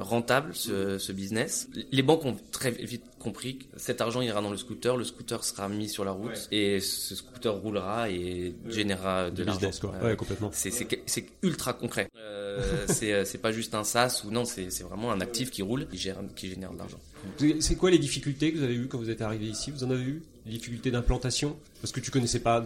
[0.00, 1.68] rentable ce, ce business.
[1.92, 5.42] Les banques ont très vite compris que cet argent ira dans le scooter, le scooter
[5.44, 9.70] sera mis sur la route et ce scooter roulera et générera de l'argent.
[10.02, 10.50] Euh, Ouais, complètement.
[10.52, 12.08] c'est ultra concret.
[12.16, 15.50] Euh, c'est euh, c'est pas juste un SaaS ou non, c'est c'est vraiment un actif
[15.50, 16.98] qui roule, qui gère qui génère de l'argent.
[17.60, 19.70] C'est quoi les difficultés que vous avez eues quand vous êtes arrivé ici?
[19.70, 20.22] Vous en avez eu?
[20.50, 22.64] Difficultés d'implantation Parce que tu connaissais pas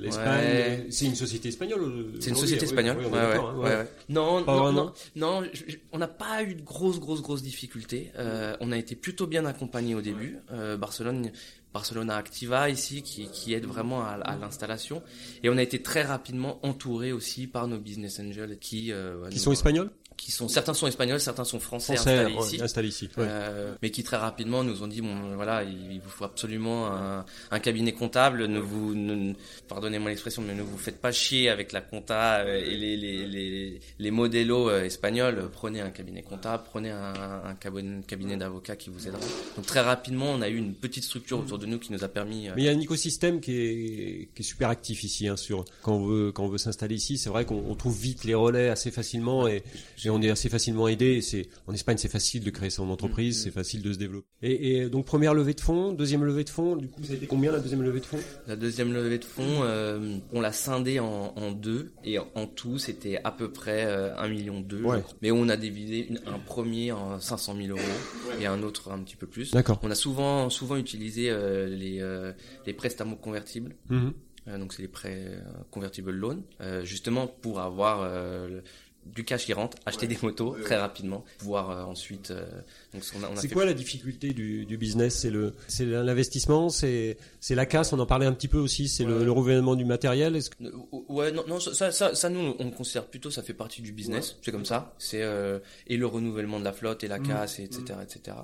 [0.00, 0.44] l'Espagne.
[0.44, 0.86] Ouais.
[0.90, 2.96] C'est une société espagnole euh, C'est une société espagnole.
[2.98, 3.88] oui, ouais, ouais, hein, ouais.
[4.08, 8.10] Non, non, non, non, je- on n'a pas eu de grosses, grosses, grosses difficultés.
[8.16, 10.38] Euh, on a été plutôt bien accompagnés au début.
[10.52, 11.30] Euh, Barcelone,
[11.72, 15.02] Barcelona Activa ici, qui, qui aide vraiment à, à l'installation.
[15.42, 19.36] Et on a été très rapidement entouré aussi par nos business angels qui, euh, Qui
[19.36, 19.90] nous- sont espagnols
[20.20, 22.62] qui sont certains sont espagnols, certains sont français, Français, installés ouais, ici.
[22.62, 23.08] installés ici.
[23.16, 23.24] ouais.
[23.26, 26.88] Euh, mais qui très rapidement nous ont dit bon voilà il, il vous faut absolument
[26.92, 29.32] un, un cabinet comptable ne vous ne-
[29.68, 33.26] pardonnez-moi l'expression mais ne vous faites pas chier avec la compta euh, et les les
[33.26, 37.14] les, les modellos euh, espagnols prenez un cabinet comptable prenez un,
[37.46, 39.20] un cabinet, cabinet d'avocats qui vous aidera
[39.56, 42.08] donc très rapidement on a eu une petite structure autour de nous qui nous a
[42.08, 45.28] permis euh, Mais il y a un écosystème qui est, qui est super actif ici.
[45.28, 47.98] Hein, sur quand on veut quand on veut s'installer ici, c'est vrai qu'on on trouve
[47.98, 49.62] vite les relais assez facilement et,
[50.04, 51.20] et on est assez facilement aidé.
[51.22, 53.42] C'est en Espagne, c'est facile de créer son entreprise, Mm-hmm.
[53.44, 54.26] c'est facile de se développer.
[54.42, 56.76] Et, et donc première levée de fonds, deuxième levée de fonds.
[56.76, 58.18] Du coup, ça a été combien la deuxième levée de fonds?
[58.46, 62.46] La deuxième levée de fonds, euh, on l'a scindée en, en deux et en, en
[62.46, 64.82] tout c'était à peu près euh, 1 million deux.
[64.82, 65.02] Ouais.
[65.22, 67.80] Mais on a divisé une- un premier en 500 000 euros
[68.40, 69.50] et un autre un petit peu plus.
[69.52, 69.78] D'accord.
[69.82, 72.32] On a souvent souvent utilisé euh, les euh,
[72.66, 73.76] les prestamos convertibles.
[73.88, 74.12] Mhm.
[74.48, 75.38] Euh, donc c'est les prêts
[75.70, 78.60] convertible loan, euh, justement pour avoir euh,
[79.06, 82.30] du cash qui rentre, acheter des motos très rapidement, pouvoir euh, ensuite.
[82.30, 82.44] euh,
[82.92, 85.16] donc on a, on a C'est fait quoi la difficulté du, du business?
[85.16, 87.92] C'est le, c'est l'investissement, c'est, c'est la casse.
[87.92, 88.88] On en parlait un petit peu aussi.
[88.88, 89.24] C'est le, Ouais.
[89.24, 90.36] le renouvellement du matériel.
[90.36, 90.70] Est-ce que- Euh,
[91.08, 94.36] Ouais, non, non, ça, ça, ça, nous, on considère plutôt, ça fait partie du business.
[94.42, 94.94] C'est comme ça.
[94.98, 98.36] C'est euh, et le renouvellement de la flotte et la casse, et etc., etc.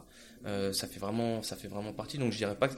[0.47, 2.19] Euh, ça fait vraiment, ça fait vraiment partie.
[2.19, 2.75] Donc je dirais pas que,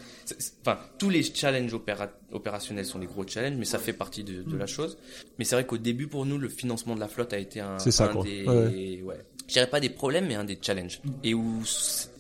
[0.63, 4.43] enfin, tous les challenges opéra- opérationnels sont des gros challenges, mais ça fait partie de,
[4.43, 4.97] de la chose.
[5.39, 7.79] Mais c'est vrai qu'au début, pour nous, le financement de la flotte a été un,
[7.79, 8.25] C'est ça, un quoi.
[8.25, 9.03] des, Ouais.
[9.03, 9.21] ouais.
[9.47, 11.01] Je dirais pas des problèmes, mais un des challenges.
[11.25, 11.63] Et où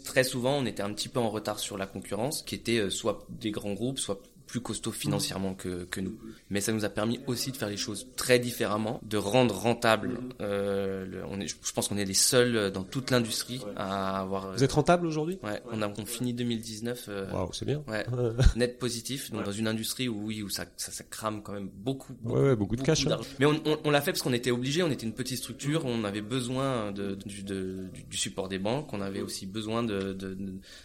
[0.05, 2.91] très souvent, on était un petit peu en retard sur la concurrence, qui était euh,
[2.91, 6.19] soit des grands groupes, soit plus costauds financièrement que, que nous.
[6.51, 10.19] Mais ça nous a permis aussi de faire les choses très différemment, de rendre rentable.
[10.41, 14.53] Euh, le- on est, je pense qu'on est les seuls dans toute l'industrie à avoir.
[14.55, 15.39] Vous êtes rentable aujourd'hui?
[15.43, 17.83] Ouais, on a on finit 2019 euh, Waouh, c'est bien.
[17.89, 18.05] ouais,
[18.57, 19.31] net positif.
[19.31, 22.15] Donc dans une industrie où oui où ça, ça, ça crame quand même beaucoup.
[22.25, 23.19] Ouais, ouais, beaucoup de cash, hein.
[23.39, 24.83] Mais on, on, on l'a fait parce qu'on était obligé.
[24.83, 25.85] On était une petite structure.
[25.85, 28.93] On avait besoin de, du, de- du, du support des banques.
[28.95, 30.37] On avait aussi besoin de, de,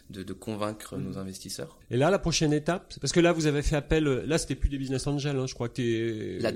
[0.09, 1.77] de, de convaincre nos investisseurs.
[1.89, 4.03] Et là, la prochaine étape, c'est parce que là, vous avez fait appel.
[4.25, 5.37] Là, c'était plus des business angels.
[5.37, 6.37] Hein, je crois que t'es.
[6.41, 6.51] La-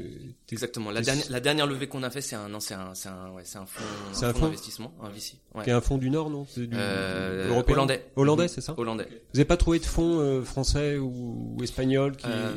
[0.51, 0.91] Exactement.
[0.91, 3.31] La dernière, la dernière levée qu'on a fait, c'est un, non, c'est un, c'est un,
[3.31, 3.83] ouais, c'est un fonds,
[4.13, 5.33] C'est un un fonds fonds d'investissement, un VC.
[5.53, 5.63] Ouais.
[5.65, 6.47] T'es un fonds du Nord, non?
[6.49, 8.05] C'est du Euh, européen hollandais.
[8.15, 8.73] Hollandais, c'est ça?
[8.77, 9.07] Hollandais.
[9.09, 12.27] Vous n'avez pas trouvé de fonds euh, français ou, ou espagnols qui.
[12.29, 12.55] Euh,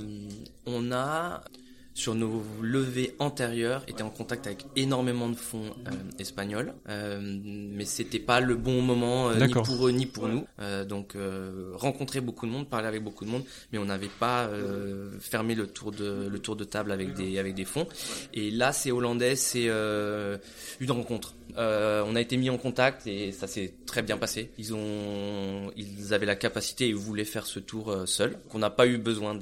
[0.67, 1.43] on a,
[2.01, 7.85] sur nos levées antérieures, été en contact avec énormément de fonds euh, espagnols, euh, mais
[7.85, 10.47] c'était pas le bon moment euh, ni pour eux ni pour nous.
[10.61, 14.09] Euh, donc euh, rencontrer beaucoup de monde, parler avec beaucoup de monde, mais on n'avait
[14.19, 17.87] pas euh, fermé le tour de le tour de table avec des avec des fonds.
[18.33, 20.39] Et là, c'est hollandais, c'est euh,
[20.81, 21.35] une rencontre.
[21.59, 24.51] Euh, on a été mis en contact et ça s'est très bien passé.
[24.59, 28.39] Ils ont, ils avaient la capacité et voulaient faire ce tour euh, seuls.
[28.49, 29.39] Qu'on n'a pas eu besoin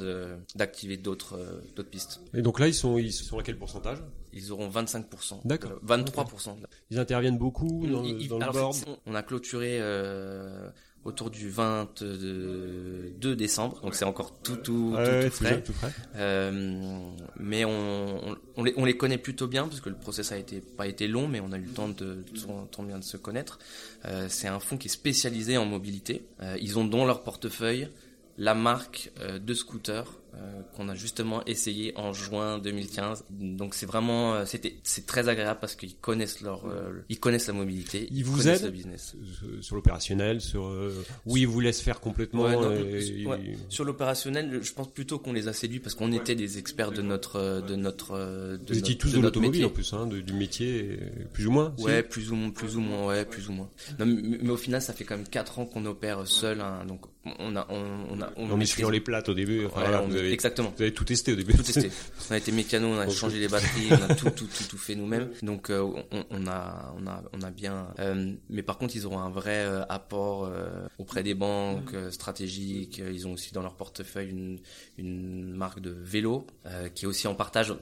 [0.55, 2.21] d'activer d'autres euh, d'autres pistes.
[2.35, 3.99] Et donc là, ils sont, ils sont à quel pourcentage?
[4.33, 5.40] Ils auront 25%.
[5.44, 5.73] D'accord.
[5.73, 6.55] euh, 23%.
[6.90, 8.77] Ils interviennent beaucoup dans le, Ils- le board.
[9.07, 10.68] on a clôturé euh,
[11.04, 15.48] autour du 22 décembre, donc c'est encore tout tout, tout, ouais, tout frais.
[15.50, 15.92] jeune, tout frais.
[16.16, 20.32] Euh, mais on, on, on les, on les connaît plutôt bien parce que le process
[20.32, 22.24] a été pas été long, mais on a eu le temps de,
[22.70, 23.58] tant- bien de se connaître.
[24.04, 26.26] Euh, c'est un fonds qui est spécialisé en mobilité.
[26.42, 27.88] Euh, ils ont dans leur portefeuille
[28.37, 33.24] la marque de scooter euh, qu'on a justement essayé en juin 2015.
[33.31, 37.46] Donc c'est vraiment, euh, c'était, c'est très agréable parce qu'ils connaissent leur, euh, ils connaissent
[37.48, 39.16] la mobilité, Ils vous connaissent aident le business.
[39.38, 40.66] Sur- Sur l'opérationnel, sur.
[40.66, 40.92] euh,
[41.27, 42.44] oui, ils vous laissent faire complètement.
[42.44, 43.57] Ouais, non, et- ouais.
[43.68, 47.03] Sur l'opérationnel, je pense plutôt qu'on les a séduits parce qu'on était des experts de
[47.03, 50.20] notre, euh, de notre, euh, de Vous étiez tous de l'automobile en plus, hein, de-
[50.20, 51.74] du métier, euh, plus ou moins.
[51.77, 53.68] si Ouais, plus ou moins, plus ou moins, ouais, plus ou moins.
[53.98, 56.85] Non, mais, mais au final, ça fait quand même 4 ans qu'on opère seul, hein,
[56.87, 57.01] donc
[57.38, 59.66] on a, on, on a, On est maîtrise- sur les plates au début.
[59.66, 60.72] Enfin, on- vous, avez, exactement.
[60.76, 61.54] vous avez tout testé au début.
[61.54, 61.90] Tout testé.
[62.30, 64.78] On a été mécano, on a changé les batteries, on a tout, tout, tout, tout
[64.78, 65.30] fait nous-mêmes.
[65.42, 65.80] Donc euh,
[66.12, 67.88] on, on a, on a, on a bien.
[67.98, 70.50] euh, mais par contre, ils auront un vrai euh, apport
[70.98, 72.98] auprès des banques stratégiques.
[72.98, 74.58] Ils ont aussi dans leur portefeuille une,
[74.98, 76.46] une marque de vélo
[76.94, 77.72] qui est aussi en partage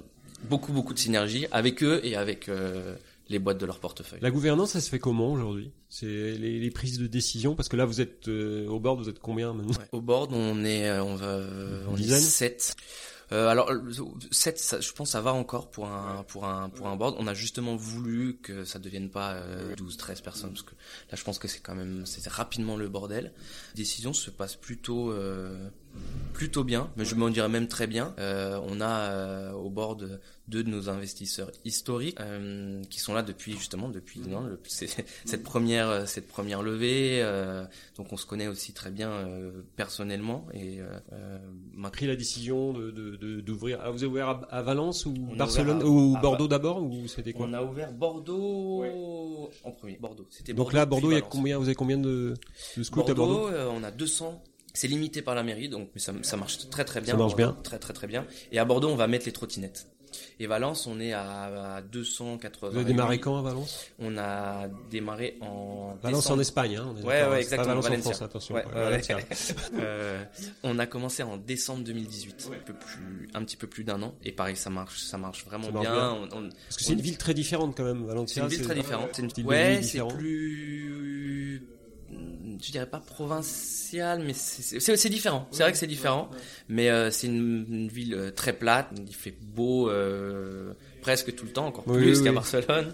[0.44, 2.94] beaucoup, beaucoup de synergie avec eux et avec euh,
[3.29, 4.21] les boîtes de leur portefeuille.
[4.23, 5.73] La gouvernance, ça se fait comment aujourd'hui?
[5.89, 7.55] C'est les, les prises de décision?
[7.55, 9.73] Parce que là, vous êtes euh, au board, vous êtes combien maintenant?
[9.73, 9.89] Ouais.
[9.93, 12.21] Au board, on est, euh, on va, euh, on est dizaine?
[12.21, 12.77] 7.
[13.33, 13.73] Euh, alors,
[14.31, 17.17] 7, ça, je pense, ça va encore pour un, pour un, pour un board.
[17.19, 20.75] On a justement voulu que ça devienne pas euh, 12, 13 personnes, parce que
[21.11, 23.33] là, je pense que c'est quand même, c'est rapidement le bordel.
[23.75, 25.69] Les décisions se passent plutôt, euh,
[26.32, 28.14] plutôt bien, mais je m'en dirais même très bien.
[28.18, 33.22] Euh, on a euh, au board deux de nos investisseurs historiques euh, qui sont là
[33.22, 34.61] depuis justement depuis non, le-
[35.24, 37.20] cette première cette première levée.
[37.22, 37.64] euh,
[37.96, 40.78] donc on se connaît aussi très bien euh, personnellement et
[41.74, 43.78] maintenant- pris la décision de de- de- d'ouvrir.
[43.82, 47.32] ah, vous avez ouvert à, à Valence ou Barcelone à- ou Bordeaux d'abord ou c'était
[47.32, 47.46] quoi?
[47.48, 48.85] On a ouvert Bordeaux
[49.64, 49.96] en premier.
[50.00, 50.26] Bordeaux.
[50.30, 52.35] C'était Donc là, à Bordeaux, il y a combien Vous avez combien de,
[52.76, 53.48] de scouts à Bordeaux, Bordeaux?
[53.48, 54.42] euh, on a 200.
[54.77, 57.12] C'est limité par la mairie, donc mais ça, ça marche très très bien.
[57.15, 57.57] Ça marche bien.
[57.62, 58.27] Très très très bien.
[58.53, 59.89] Et à Bordeaux, on va mettre les trottinettes.
[60.39, 62.71] Et Valence, on est à, à 280.
[62.71, 63.87] Vous avez démarré quand à Valence?
[63.99, 66.39] On a démarré en Valence décembre.
[66.39, 68.01] en Espagne, hein, on est Ouais, d'accord, ouais, c'est pas exactement, Valence en.
[68.11, 68.55] France, attention.
[68.55, 69.03] Ouais, Ouais.
[69.81, 70.23] Euh,
[70.62, 74.15] on a commencé en décembre 2018, un, peu plus, un petit peu plus d'un an.
[74.25, 75.95] Et pareil, ça marche, ça marche vraiment Ça marche bien.
[75.95, 76.29] bien.
[76.33, 78.43] On- on- Parce que c'est une ville très différente quand même, c'est Valencia.
[78.45, 79.09] une ville très différente.
[79.12, 81.62] C'est une ouais, c'est plus,
[82.11, 85.47] je dirais pas provincial, mais c'est c'est- c'est différent.
[85.51, 86.31] C'est vrai que c'est différent,
[86.69, 88.88] mais euh, c'est une, une ville euh, très plate.
[89.07, 92.35] Il fait beau euh, presque tout le temps, encore Oui, plus oui, qu'à oui.
[92.37, 92.92] Barcelone.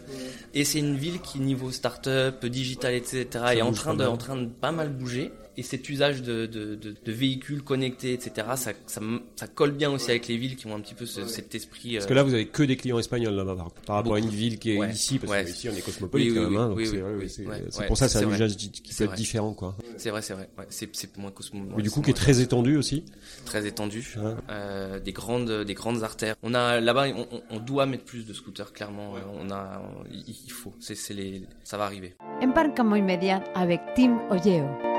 [0.55, 3.27] Et c'est une ville qui niveau start-up, digital, etc.
[3.55, 5.31] est en train de, en train de pas mal bouger.
[5.58, 8.46] Et cet usage de, de, de, de véhicules connectés, etc.
[8.56, 9.00] Ça, ça,
[9.36, 11.92] ça colle bien aussi avec les villes qui ont un petit peu ce- cet esprit.
[11.94, 14.18] Parce euh, que là, vous avez que des clients espagnols là, par, par rapport à
[14.18, 14.90] une ville qui est Ouais.
[14.90, 15.44] ici, parce Ouais.
[15.44, 16.52] que ici on est cosmopolite Oui, oui, quand même.
[16.52, 16.86] oui, hein, donc oui,
[17.28, 18.36] c'est ouais, pour ça c'est c'est un vrai.
[18.36, 19.76] usage qui peut être différent, quoi.
[19.98, 20.48] C'est vrai, c'est vrai.
[20.70, 21.62] C'est c'est moins cosmo.
[21.76, 23.04] Mais du coup, qui est très étendu aussi.
[23.44, 24.14] très étendu,
[24.50, 26.34] euh, des grandes, des grandes artères.
[26.42, 27.06] On a là-bas,
[27.50, 29.16] on, doit mettre plus de scooters clairement.
[29.16, 30.72] euh, On a, on- il faut.
[30.80, 32.14] C'est, c'est les, ça va arriver.
[32.42, 34.91] Embarcamos inmediat avec Tim Olleo.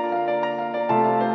[0.88, 1.33] thank you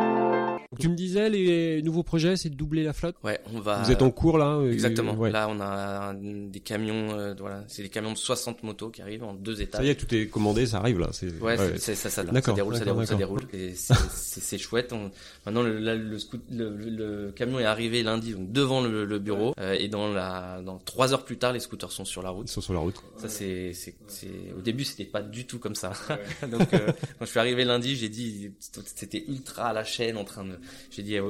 [0.80, 3.16] tu me disais, les nouveaux projets, c'est de doubler la flotte.
[3.22, 3.82] Ouais, on va.
[3.82, 5.14] Vous êtes en cours là euh, Exactement.
[5.14, 5.30] ouais.
[5.30, 9.24] Là, on a des camions, euh, voilà, c'est des camions de 60 motos qui arrivent
[9.24, 9.80] en deux étapes.
[9.82, 11.08] Ça y est, tout est commandé, ça arrive là.
[11.12, 13.42] C'est Ouais, c'est- c'est- ça, ça, ça déroule, ça déroule, ça déroule.
[13.52, 14.92] Et c'est- c'est c'est chouette.
[14.92, 15.10] On-
[15.46, 16.90] maintenant, le, là, le, scoot- le, le-
[17.26, 20.78] le camion est arrivé lundi donc devant le, le bureau euh, et dans la dans
[20.78, 22.48] trois heures plus tard, les scooters sont sur la route.
[22.48, 22.96] Ils sont sur la route.
[23.18, 25.92] Ça c'est c'est c'est au début c'était pas du tout comme ça.
[26.50, 26.86] Donc euh,
[27.18, 28.50] quand je suis arrivé lundi, j'ai dit
[28.86, 30.54] c'était ultra à la chaîne en train de
[30.90, 31.24] j'ai dit à-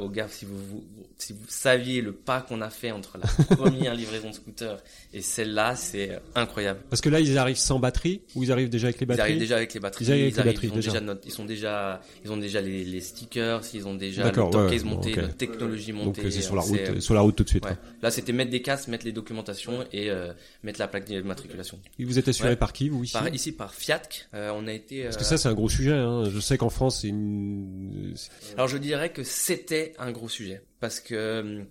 [0.00, 0.84] aux gars si vous, vous
[1.18, 3.26] si vous saviez le pas qu'on a fait entre la
[3.56, 6.80] première livraison de scooter et celle-là, c'est incroyable.
[6.90, 9.22] Parce que là, ils arrivent sans batterie ou ils arrivent déjà avec les Ils batteries
[9.22, 10.90] arrivent déjà avec les batteries, Ils arrivent avec arrivent, batteries, ils ont déjà.
[10.90, 14.42] déjà notre- ils sont déjà ils ont déjà les, les stickers, ils ont déjà le
[14.42, 16.24] ouais, monté, notre technologie Donc montée.
[16.26, 17.64] euh, c'est sur la route, c'est, euh, sur la route tout de suite.
[17.64, 17.72] Ouais.
[17.72, 17.80] quoi.
[18.02, 21.78] Là, c'était mettre des casques, mettre les documentations et euh, mettre la plaque d'immatriculation.
[21.98, 24.02] Et vous êtes assuré par qui vous ici Par, ici par Fiat,
[24.34, 25.04] euh, on a été.
[25.04, 25.92] Parce euh, que ça, c'est un gros sujet.
[25.92, 26.24] Hein.
[26.30, 28.14] Je sais qu'en France, c'est une.
[28.54, 31.62] Alors je dirais que c'était un gros sujet parce que euh,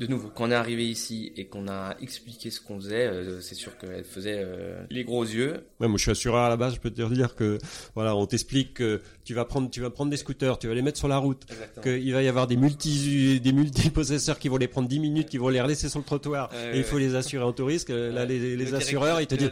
[0.00, 3.40] de nouveau, quand on est arrivé ici et qu'on a expliqué ce qu'on faisait, euh,
[3.42, 5.62] c'est sûr qu'elle faisait euh, les gros yeux.
[5.78, 6.74] Ouais, moi, je suis assureur à la base.
[6.74, 7.58] Je peux te dire que
[7.94, 10.80] voilà, on t'explique que tu vas prendre, tu vas prendre des scooters, tu vas les
[10.82, 11.44] mettre sur la route,
[11.82, 15.36] qu'il va y avoir des multi, des multipossesseurs qui vont les prendre 10 minutes, qui
[15.38, 17.90] vont les relaisser sur le trottoir, et il faut les assurer en tout risque.
[17.90, 19.50] Là, les, les Le assureurs, ils te disent.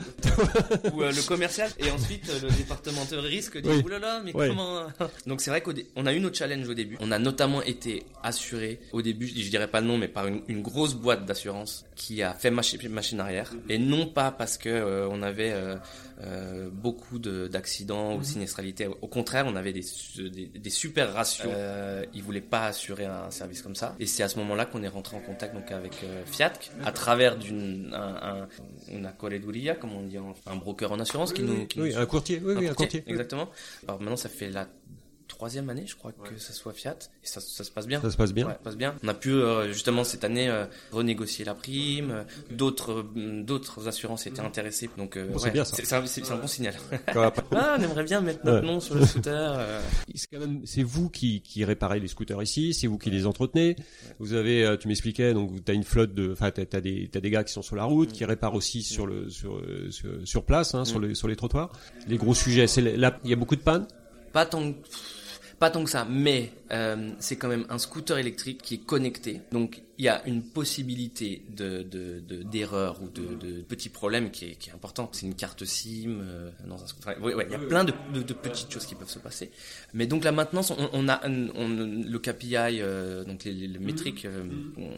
[0.94, 3.82] ou euh, le commercial et ensuite le département de risque dit Oui.
[3.84, 4.86] oulala mais comment
[5.26, 8.80] donc c'est vrai qu'on a eu notre challenge au début on a notamment été assuré
[8.92, 11.84] au début je, je dirais pas le nom mais par une, une grosse boîte d'assurance
[11.96, 13.50] qui a fait machi- machine arrière.
[13.68, 15.76] Et non pas parce que euh, on avait euh,
[16.22, 18.86] euh, beaucoup de- d'accidents ou de sinistralité.
[18.86, 19.84] Au contraire on avait des,
[20.18, 21.48] des, des super ratios.
[21.50, 23.94] Euh, ils voulaient pas assurer un service comme ça.
[24.00, 26.52] Et c'est à ce moment là qu'on est rentré en contact donc avec euh, Fiat
[26.84, 28.46] à travers d'une un,
[28.92, 32.06] un, correduría comme on dit un broker en assurance qui nous qui Oui, nous un
[32.06, 32.40] courtier.
[32.44, 33.02] Oui, oui, un courtier.
[33.06, 33.48] Exactement.
[33.86, 34.66] Alors maintenant, ça fait la
[35.38, 36.96] troisième année, je crois, que ça soit Fiat.
[37.22, 38.00] Et ça, ça se passe bien.
[38.02, 38.46] Ça se passe bien.
[38.46, 38.94] Ouais, ça se passe bien.
[39.04, 42.10] On a pu euh, justement cette année euh, renégocier la prime.
[42.10, 44.90] euh, D'autres euh, d'autres assurances étaient intéressées.
[44.98, 45.76] Donc euh, Bon, c'est ouais, bien, ça.
[45.76, 46.74] C'est c'est un, c'est- c'est un bon signal.
[47.52, 48.66] Ah, on aimerait bien mettre notre Ouais.
[48.66, 49.54] nom sur le scooter.
[49.58, 49.80] euh.
[50.14, 53.24] C'est quand même, c'est vous qui, qui réparez les scooters ici, c'est vous qui les
[53.26, 53.76] entretenez.
[54.18, 57.20] Vous avez, euh, tu m'expliquais, donc t'as une flotte de, enfin t'as, t'as des, t'as
[57.20, 60.10] des gars qui sont sur la route, qui réparent aussi sur le, sur, euh, sur,
[60.24, 61.04] sur place, hein, sur Mm.
[61.06, 61.70] les, sur les trottoirs.
[62.08, 63.86] Les gros sujets, c'est il y a beaucoup de pannes?
[64.32, 64.76] Pas tant que-
[65.58, 69.40] pas tant que ça, mais euh, c'est quand même un scooter électrique qui est connecté.
[69.52, 74.30] Donc il y a une possibilité de de- de- d'erreur ou de, de petits problèmes
[74.30, 75.16] qui est, qui est importante.
[75.16, 77.20] C'est une carte SIM euh, dans un scooter.
[77.20, 79.50] Ouais, ouais, il y a plein de, de, de petites choses qui peuvent se passer.
[79.94, 83.66] Mais donc la maintenance, on, on a on- on- le KPI, euh, donc les, les-
[83.66, 84.44] les métriques euh,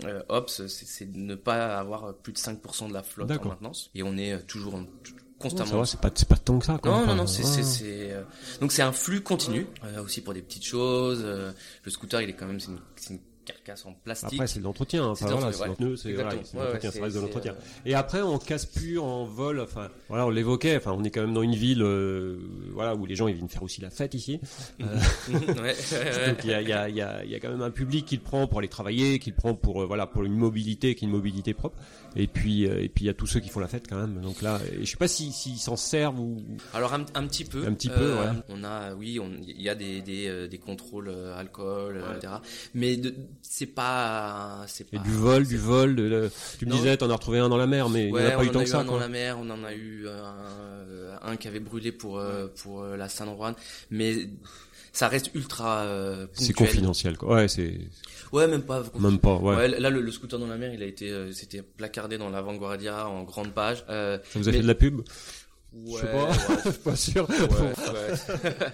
[0.04, 3.52] euh, Ops, c'est c'est ne pas avoir plus de 5% de la flotte en D'accord.
[3.52, 3.90] maintenance.
[3.94, 4.84] Et on est euh, toujours en-
[5.40, 6.78] constamment c'est pas, c'est pas tant que ça.
[6.78, 6.90] Quoi.
[6.92, 7.48] non, non, non, c'est, ouais.
[7.48, 8.22] c'est, c'est, euh,
[8.60, 11.22] donc c'est un flux continu, euh, aussi pour des petites choses.
[11.24, 11.52] euh,
[11.84, 14.34] le scooter, il est quand même, c'est une, c'est une carcasse en plastique.
[14.34, 15.04] Après, c'est de l'entretien.
[15.04, 17.52] Enfin, de voilà, c'est voilà, Ouais, ça reste de l'entretien.
[17.52, 19.60] euh, Et après, on casse plus en vol.
[19.60, 20.76] Enfin, voilà, on l'évoquait.
[20.76, 22.38] Enfin, on est quand même dans une ville, euh,
[22.72, 24.40] voilà, où les gens ils viennent faire aussi la fête ici.
[24.80, 24.86] ouais,
[25.60, 25.74] ouais.
[26.28, 27.70] Donc il y a, il y, a, il y, a, y a quand même un
[27.70, 30.34] public qui le prend pour aller travailler, qui le prend pour euh, voilà pour une
[30.36, 31.78] mobilité qui est une mobilité propre.
[32.16, 33.96] Et puis euh, et puis il y a tous ceux qui font la fête quand
[34.00, 34.20] même.
[34.20, 36.42] Donc là, et je sais pas si s'ils s'en servent ou
[36.74, 37.64] Alors un, un petit peu.
[37.66, 38.26] Un petit peu, ouais.
[38.48, 42.32] On a, oui, il y a des des, euh, des contrôles euh, alcool, euh, etc.
[42.74, 45.02] Mais de, c'est pas, c'est et pas.
[45.02, 45.96] du vol, du vol.
[45.96, 46.76] De, de- tu me Non.
[46.76, 48.38] disais, t'en as retrouvé un dans la mer, mais il Ouais, n'y en a pas
[48.40, 48.78] on eu en tant a que eu ça.
[48.80, 49.00] un dans Quoi.
[49.00, 52.96] la mer, on en a eu un, un qui avait brûlé pour euh, pour euh,
[52.96, 53.54] la San Juan,
[53.90, 54.28] mais
[54.92, 57.16] ça reste ultra euh, C'est confidentiel.
[57.16, 57.34] Quoi.
[57.36, 57.78] Ouais, c'est
[58.32, 58.84] Ouais, même pas.
[58.98, 59.34] même pas.
[59.36, 59.56] Ouais.
[59.56, 62.30] Ouais, là, le, le scooter dans la mer, il a été, euh, c'était placardé dans
[62.30, 63.84] la Vanguardia en grande page.
[63.88, 65.00] Euh, Ça vous a mais- fait de la pub?
[65.72, 66.24] Ouais, Je sais pas.
[66.28, 67.28] ouais, Je suis pas sûr.
[67.28, 68.66] ouais.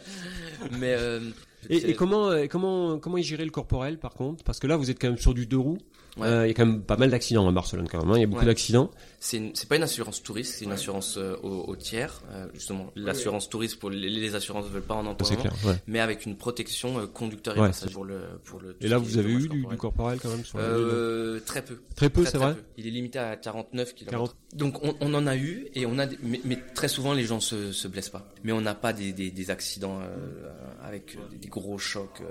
[0.78, 1.20] mais euh,
[1.68, 4.44] Et, et comment euh, comment comment y gérer le corporel par contre?
[4.44, 5.78] Parce que là, vous êtes quand même sur du deux roues.
[6.16, 6.26] Ouais.
[6.26, 8.10] Euh, Il y a quand même pas mal d'accidents à Barcelone quand même.
[8.10, 8.16] hein.
[8.16, 8.46] Il y a beaucoup Ouais.
[8.46, 8.90] d'accidents.
[9.20, 12.22] c'est une- c'est pas une assurance touriste, c'est une assurance euh, au, au tiers.
[12.30, 15.26] Euh, justement, l'assurance touriste pour les, les assurances ne veulent pas en entendre.
[15.28, 15.52] C'est clair.
[15.64, 15.74] Ouais.
[15.88, 17.66] Mais avec une protection euh, conducteur et Ouais.
[17.68, 18.76] passager pour le pour le.
[18.80, 20.18] Et là, vous avez eu du, du corporel.
[20.20, 21.78] quand même sur ligne Euh, très peu.
[21.96, 22.54] Très peu, Très, c'est très vrai.
[22.54, 22.62] peu.
[22.78, 24.10] Il est limité à 49 km.
[24.12, 24.36] 40.
[24.54, 27.24] Donc on, on en a eu et on a des- mais, mais très souvent les
[27.24, 28.28] gens se, se blessent pas.
[28.44, 30.50] Mais on n'a pas des, des, des accidents euh,
[30.82, 32.22] avec euh, des, des gros chocs.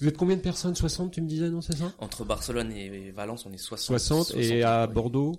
[0.00, 0.74] Vous êtes combien de personnes?
[0.74, 1.92] 60, tu me disais, non, c'est ça?
[1.98, 3.98] Entre Barcelone et Valence, on est 60.
[3.98, 4.86] 60 et à.
[4.86, 5.38] Bordeaux?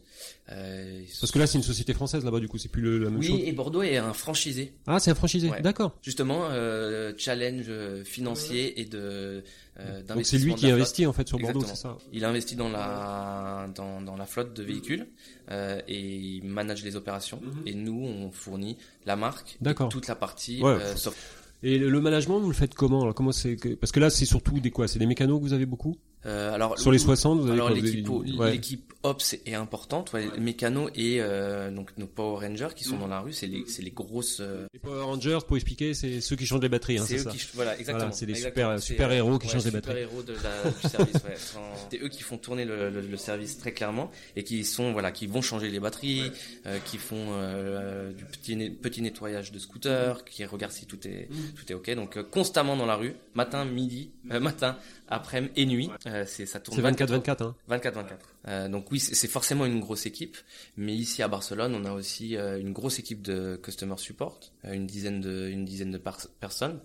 [0.52, 3.10] Euh, Parce que là, c'est une société française là-bas, du coup, c'est plus le, la
[3.10, 3.39] même oui, chose.
[3.43, 4.74] et Bordeaux est un franchisé.
[4.86, 5.50] Ah, c'est un franchisé.
[5.50, 5.62] Ouais.
[5.62, 5.97] D'accord.
[6.04, 9.43] Justement, euh, challenge euh, financier et de
[9.80, 11.97] euh, Donc c'est lui qui investit en fait sur Bordeaux, c'est ça?
[12.13, 15.08] Il investit dans la dans, dans la flotte de véhicules
[15.50, 17.41] euh, et il manage les opérations.
[17.65, 19.58] Et nous, on fournit la marque,
[19.89, 20.71] toute la partie Ouais.
[20.74, 21.17] euh, soft-
[21.63, 24.26] Et le, management, vous le faites comment alors, comment c'est que- Parce que là, c'est
[24.26, 24.88] surtout des quoi?
[24.88, 25.95] C'est des mécanos que vous avez beaucoup?
[26.26, 28.08] Euh, alors Sur les 60, vous avez alors l'équipe
[28.40, 28.60] ouais.
[29.04, 33.00] Ops est importante, ouais, les mécanos et euh, donc nos Power Rangers qui sont Mm.
[33.00, 36.22] dans la rue, c'est les c'est les grosses euh, Les Power Rangers, pour expliquer, c'est
[36.22, 38.34] ceux qui changent les batteries, hein, c'est eux ça qui voilà exactement Voilà, c'est des
[38.34, 38.78] exactement.
[38.78, 40.02] super- super héros qui ouais, changent les super batteries.
[40.04, 41.16] héros de la, du service
[41.89, 45.12] c'est eux qui font tourner le, le, le service très clairement et qui sont voilà
[45.12, 46.32] qui vont changer les batteries
[46.68, 51.36] euh, qui font euh, du petit nettoyage de scooter qui regardent si tout est Mm.
[51.56, 54.78] tout est ok donc euh, constamment dans la rue matin midi euh, matin
[55.08, 58.03] après-midi et nuit euh, c'est ça tourne C'est 24-24, hein 24-24.
[58.47, 60.38] Euh, donc oui, c'est forcément une grosse équipe,
[60.78, 64.74] mais ici à Barcelone, on a aussi euh, une grosse équipe de customer support, euh,
[64.74, 65.99] une dizaine de une dizaine de
[66.39, 66.80] personnes.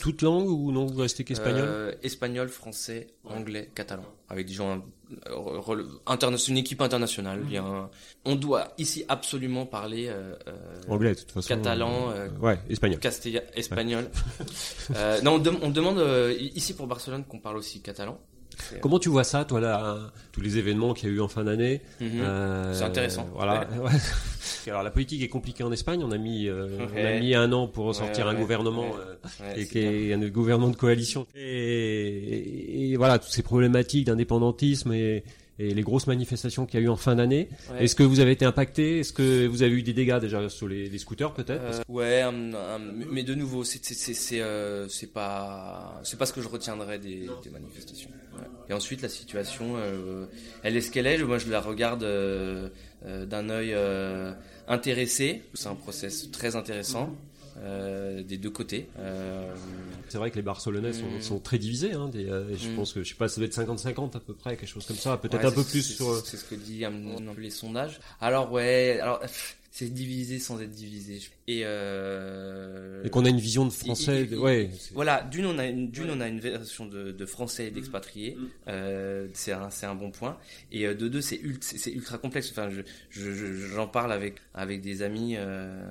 [0.00, 1.96] Toute langue ou non Vous restez qu'espagnol?
[2.02, 4.82] Espagnol, français, anglais, catalan, avec des gens
[6.36, 7.40] c'est une équipe internationale.
[7.46, 7.90] Il y a un-
[8.24, 10.36] on doit ici absolument parler euh,
[10.88, 11.48] Anglais, de toute façon.
[11.48, 13.00] catalan, euh, ouais, espagnol.
[13.00, 14.08] Castilla, espagnol.
[14.94, 16.00] euh, non, on, dem- on demande
[16.54, 18.20] ici pour Barcelone qu'on parle aussi catalan.
[18.80, 21.28] Comment tu vois ça, toi, là, hein, tous les événements qu'il y a eu en
[21.28, 22.08] fin d'année Mhm.
[22.20, 23.28] euh, C'est intéressant.
[23.34, 23.68] Voilà.
[23.82, 23.90] ouais.
[24.66, 26.02] Alors, la politique est compliquée en Espagne.
[26.04, 28.84] On a mis, euh, on a mis un an pour sortir Ouais, un ouais, gouvernement
[28.98, 29.78] euh, Ouais, qui, est- c'est qui
[30.10, 31.26] est un gouvernement de coalition.
[31.34, 35.24] Et, et- et voilà, toutes ces problématiques d'indépendantisme et,
[35.60, 37.48] et les grosses manifestations qu'il y a eu en fin d'année.
[37.70, 37.84] Ouais.
[37.84, 39.00] Est-ce que vous avez été impacté?
[39.00, 41.62] Est-ce que vous avez eu des dégâts déjà sur les, les scooters, peut-être?
[41.62, 42.78] Euh, ouais, un- un-
[43.12, 46.48] mais de nouveau, c'est c'est c'est c'est euh, c'est pas c'est pas ce que je
[46.48, 48.10] retiendrai des, des manifestations.
[48.34, 48.44] Ouais.
[48.70, 50.24] Et ensuite, la situation, euh,
[50.62, 51.18] elle est ce qu'elle est.
[51.18, 52.68] Moi, je la regarde euh,
[53.04, 54.32] euh, d'un œil euh,
[54.68, 55.42] intéressé.
[55.54, 57.14] C'est un process très intéressant.
[57.62, 58.88] Euh, des deux côtés.
[58.98, 59.52] Euh,
[60.08, 61.20] C'est vrai que les Barcelonais sont, Mm.
[61.20, 61.92] sont très divisés.
[61.92, 62.76] Hein, des, euh, je Mm.
[62.76, 64.96] pense que je sais pas, ça doit être 50-50 à peu près, quelque chose comme
[64.96, 65.16] ça.
[65.16, 66.16] Peut-être ouais, un peu plus sur.
[66.26, 66.54] C'est ce que
[67.34, 68.00] peu les sondages.
[68.20, 69.20] Alors ouais, alors
[69.72, 71.20] c'est divisé sans être divisé.
[71.46, 74.24] Et euh, Et qu'on a une vision de français.
[74.24, 74.70] de- ouais.
[74.92, 78.36] Voilà, d'une on a une, d'une on a une version de, de français et d'expatriés,
[78.68, 80.36] euh, c'est un c'est un bon point.
[80.72, 82.50] Et euh, de deux c'est ultra c'est c'est ultra complexe.
[82.50, 82.82] Enfin, je-
[83.74, 85.86] j'en parle avec avec des amis euh,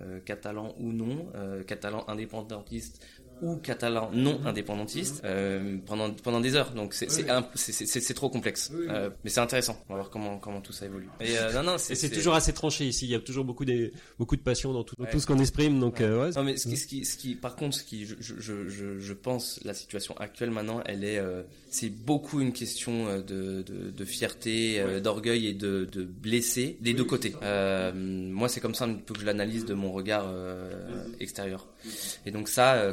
[0.00, 3.04] euh, catalans ou non, euh, catalans indépendantistes
[3.42, 6.70] ou catalans non indépendantistes euh, pendant pendant des heures.
[6.72, 8.70] Donc c'est c'est c'est c'est- c'est- c'est trop complexe.
[8.88, 9.76] Euh, mais c'est intéressant.
[9.88, 11.08] On va voir comment comment tout ça évolue.
[11.20, 13.06] Et euh, non non Et c'est toujours assez tranché ici.
[13.06, 15.10] Il y a toujours beaucoup des beaucoup de passion dans tout, dans Ouais.
[15.10, 15.78] tout ce qu'on exprime.
[15.80, 16.30] Donc euh, ouais.
[16.36, 18.68] Non mais ce qui, ce qui, ce qui, par contre, ce qui, je, je, je,
[18.68, 23.22] je- je pense, la situation actuelle maintenant, elle est, euh, c'est beaucoup une question euh,
[23.22, 27.34] de, de, de fierté, euh, d'orgueil et de, de blessé des deux côtés.
[27.42, 30.70] Euh, moi, c'est comme ça un peu que je l'analyse de mon regard euh,
[31.20, 31.68] extérieur.
[32.26, 32.92] Et donc ça, euh,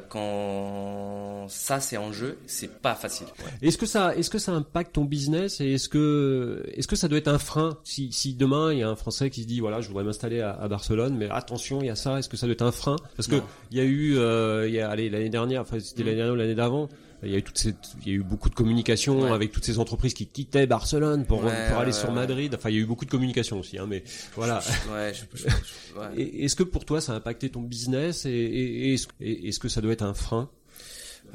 [1.47, 3.27] ça c'est en jeu, c'est pas facile.
[3.61, 7.07] Est-ce que ça, est-ce que ça impacte ton business et est-ce que, est-ce que ça
[7.07, 9.59] doit être un frein si, si demain il y a un Français qui se dit
[9.59, 12.37] voilà je voudrais m'installer à, à Barcelone mais attention il y a ça est-ce que
[12.37, 12.97] ça doit être un frein?
[13.15, 13.35] Parce que
[13.71, 16.33] il y a eu euh, il y a allez, l'année dernière enfin c'était l'année dernière
[16.33, 16.89] ou l'année d'avant
[17.23, 19.31] il y a eu toute cette, il y a eu beaucoup de communication Ouais.
[19.31, 22.11] avec toutes ces entreprises qui quittaient Barcelone pour, Ouais, pour aller ouais, sur.
[22.11, 22.53] Madrid.
[22.55, 24.03] Enfin, il y a eu beaucoup de communication aussi, hein, mais
[24.35, 24.61] voilà.
[26.17, 29.81] Est-ce que pour toi ça a impacté ton business et, et- et est-ce que ça
[29.81, 30.49] doit être un frein?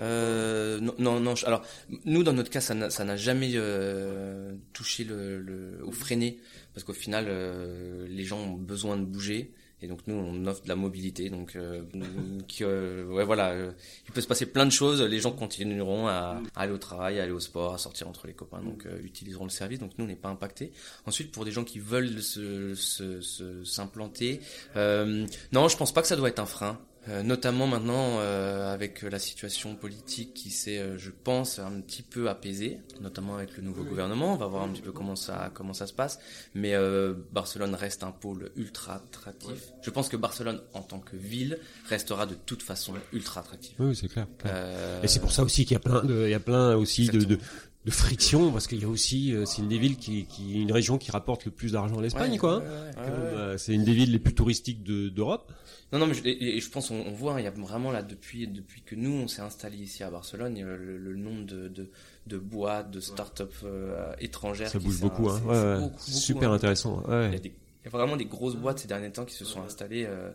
[0.00, 1.62] Euh, non, non, Alors,
[2.06, 6.38] nous, dans notre cas, ça n'a ça n'a jamais euh, touché le, le, ou freiné,
[6.72, 9.52] parce qu'au final, euh, les gens ont besoin de bouger.
[9.82, 11.28] Et donc nous, on offre de la mobilité.
[11.30, 11.82] Donc, euh,
[12.62, 13.72] euh, ouais, voilà, euh,
[14.06, 15.02] il peut se passer plein de choses.
[15.02, 18.32] Les gens continueront à, aller au travail, à aller au sport, à sortir entre les
[18.34, 18.60] copains.
[18.62, 19.78] Donc, euh, utiliseront le service.
[19.78, 20.72] Donc nous, on n'est pas impacté.
[21.06, 24.40] Ensuite, pour des gens qui veulent se se- se- s'implanter,
[24.76, 26.80] non, je pense pas que ça doit être un frein.
[27.08, 32.02] Euh, notamment maintenant euh, avec la situation politique qui s'est, euh, je pense, un petit
[32.02, 34.34] peu apaisée, notamment avec le nouveau gouvernement.
[34.34, 36.20] On va voir un petit peu comment ça comment ça se passe.
[36.54, 39.72] Mais euh, Barcelone reste un pôle ultra attractif.
[39.82, 43.74] Je pense que Barcelone, en tant que ville, restera de toute façon ultra attractive.
[43.80, 44.28] Oui, c'est clair.
[44.46, 46.76] Euh, Et c'est pour ça aussi qu'il y a plein de, il y a plein
[46.76, 47.36] aussi de, de,
[47.84, 50.70] de friction parce qu'il y a aussi, euh, c'est une des villes qui, qui, une
[50.70, 52.58] région qui rapporte le plus d'argent à l'Espagne, ouais, quoi.
[52.58, 52.58] hein.
[52.60, 53.08] ouais, Quand ouais,
[53.40, 53.58] même, ouais.
[53.58, 55.50] C'est une des villes les plus touristiques de- d'Europe.
[55.92, 57.50] Non, non, mais je, et, et je pense, on, on voit, hein, il y a
[57.50, 60.66] vraiment là, depuis, depuis que nous, on s'est installé ici à Barcelone, il y a
[60.66, 61.90] le, le nombre de, de,
[62.26, 64.70] de boîtes, de start-up euh, étrangères.
[64.70, 65.38] Ça qui bouge beaucoup, hein.
[65.42, 66.54] c'est- Ouais, beaucoup, Super hein.
[66.54, 67.02] intéressant.
[67.06, 67.40] Il y, a Ouais.
[67.40, 70.06] des- il y a vraiment des grosses boîtes ces derniers temps qui se sont installées,
[70.08, 70.30] euh,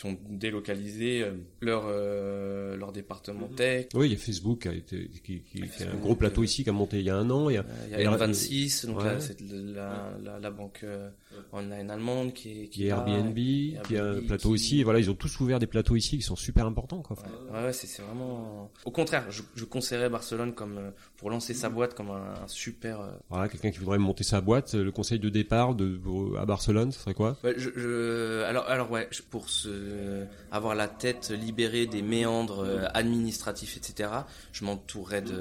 [0.00, 3.86] qui ont délocalisé euh, leur, euh, leur département tech.
[3.94, 6.40] Oui, il y a Facebook qui a été, qui, qui, qui a un gros plateau
[6.40, 7.50] euh, ici qui a monté il y a un an.
[7.50, 9.04] Il y a, Euh, Il y Et a alors, N26, donc ouais.
[9.04, 11.10] là, c'est la, la, la banque euh,
[11.52, 14.80] online allemande qui est, qui est Airbnb, qui a un plateau qui- aussi.
[14.80, 17.16] Et voilà, ils ont tous ouvert des plateaux ici qui sont super importants, quoi.
[17.18, 18.70] Ouais, ouais, ouais, c'est c'est vraiment.
[18.84, 23.00] Au contraire, je, je conseillerais Barcelone comme pour lancer sa boîte comme un, un super.
[23.00, 26.00] euh, Voilà, quelqu'un qui voudrait monter sa boîte, le conseil de départ de,
[26.38, 27.36] à Barcelone, ce serait quoi?
[27.44, 32.02] Ouais, je, je- alors, alors ouais, je- pour ce, de avoir la tête libérée des
[32.02, 34.10] méandres euh, administratifs, etc.,
[34.52, 34.64] je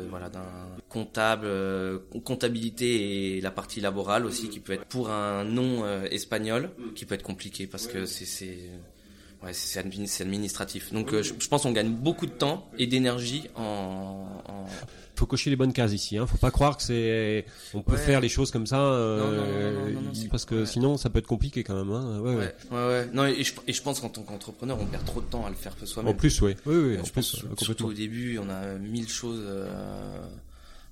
[0.09, 0.45] voilà d'un
[0.87, 6.05] comptable, euh, comptabilité et la partie laborale aussi qui peut être pour un nom euh,
[6.11, 8.59] espagnol qui peut être compliqué parce que c'est
[10.21, 10.93] administratif.
[10.93, 14.27] Donc je, pense qu'on gagne beaucoup de temps et d'énergie en,
[15.19, 16.17] faut cocher les bonnes cases ici.
[16.17, 16.25] Hein.
[16.25, 19.93] Faut pas croire que c'est, on peut faire les choses comme ça, euh,
[20.31, 21.91] parce que sinon ça peut être compliqué quand même.
[21.91, 22.19] Hein.
[22.19, 23.09] Ouais, ouais, ouais.
[23.13, 25.49] Non, et je, et je pense qu'en tant qu'entrepreneur, on perd trop de temps à
[25.49, 26.13] le faire soi-même.
[26.13, 26.97] En plus, oui, oui, oui.
[27.03, 29.41] Je pense, surtout au début, on a mille choses.
[29.43, 30.19] Euh,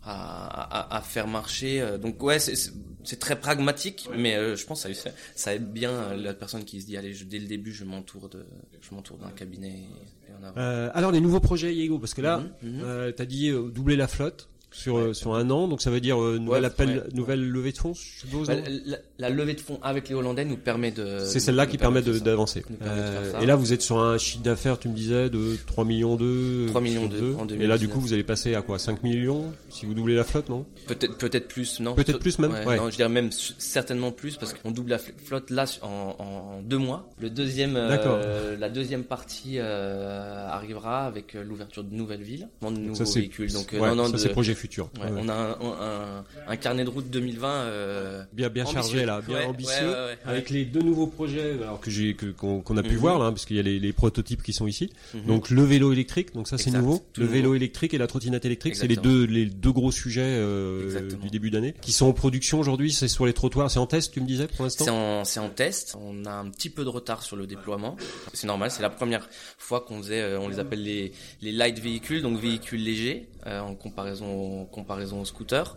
[0.07, 1.81] à, à, à, faire marcher.
[1.81, 6.15] Euh, donc ouais, c'est très pragmatique, mais euh, je pense que ça, ça aide bien
[6.15, 8.45] la personne qui se dit allez, je, dès le début, je m'entoure de,
[8.81, 9.83] je m'entoure d'un cabinet.
[10.29, 13.13] Et, euh, alors les nouveaux projets Diego, parce que là, mm -hmm.
[13.13, 17.07] t'as dit doubler la flotte sur sur un an, donc ça veut dire nouvelle appel,
[17.13, 18.47] nouvelle levée de fonds, je suppose.
[18.47, 18.55] Bah,
[18.85, 21.19] la, la, levée de fonds avec les Hollandais nous permet de.
[21.25, 22.63] C'est celle-là qui permet d'avancer.
[22.81, 26.15] Euh, et là, vous êtes sur un chiffre d'affaires, tu me disais, de 3 millions
[26.15, 28.79] 2 3 millions 2 en Et là, du coup, vous allez passer à quoi?
[28.79, 30.65] 5 millions si vous doublez la flotte, non?
[30.87, 31.95] Peut-être peut-être plus, non?
[31.95, 32.51] Peut-être plus même.
[32.51, 36.61] Ouais, Non, je dirais même certainement plus parce qu'on double la flotte là en, en
[36.61, 37.09] deux mois.
[37.19, 43.05] Le deuxième, euh, la deuxième partie euh, arrivera avec l'ouverture de nouvelles villes, de nouveaux
[43.05, 43.51] ça, véhicules.
[43.51, 44.89] Donc non, non, ça c'est projet futur.
[45.01, 49.47] On a un, un, un, carnet de route 2020 euh, bien bien chargé là, bien
[49.47, 49.93] ambitieux,
[50.25, 53.59] avec les deux nouveaux projets alors que j'ai qu'on a pu voir là, puisqu'il y
[53.59, 54.91] a les, les, prototypes qui sont ici.
[55.25, 57.03] Donc le vélo électrique, donc ça c'est nouveau.
[57.17, 61.09] Le vélo électrique et la trottinette électrique, c'est les deux les deux gros sujets euh,
[61.21, 62.91] du début d'année qui sont en production aujourd'hui.
[62.91, 65.23] C'est sur les trottoirs, c'est en test, tu me disais pour l'instant?
[65.25, 65.95] C'est en test.
[65.99, 67.97] On a un petit peu de retard sur le déploiement.
[68.33, 69.27] C'est normal, c'est la première
[69.57, 74.27] fois qu'on faisait, on les appelle les les light véhicules, donc véhicules légers en comparaison
[74.27, 75.75] en comparaison aux scooters.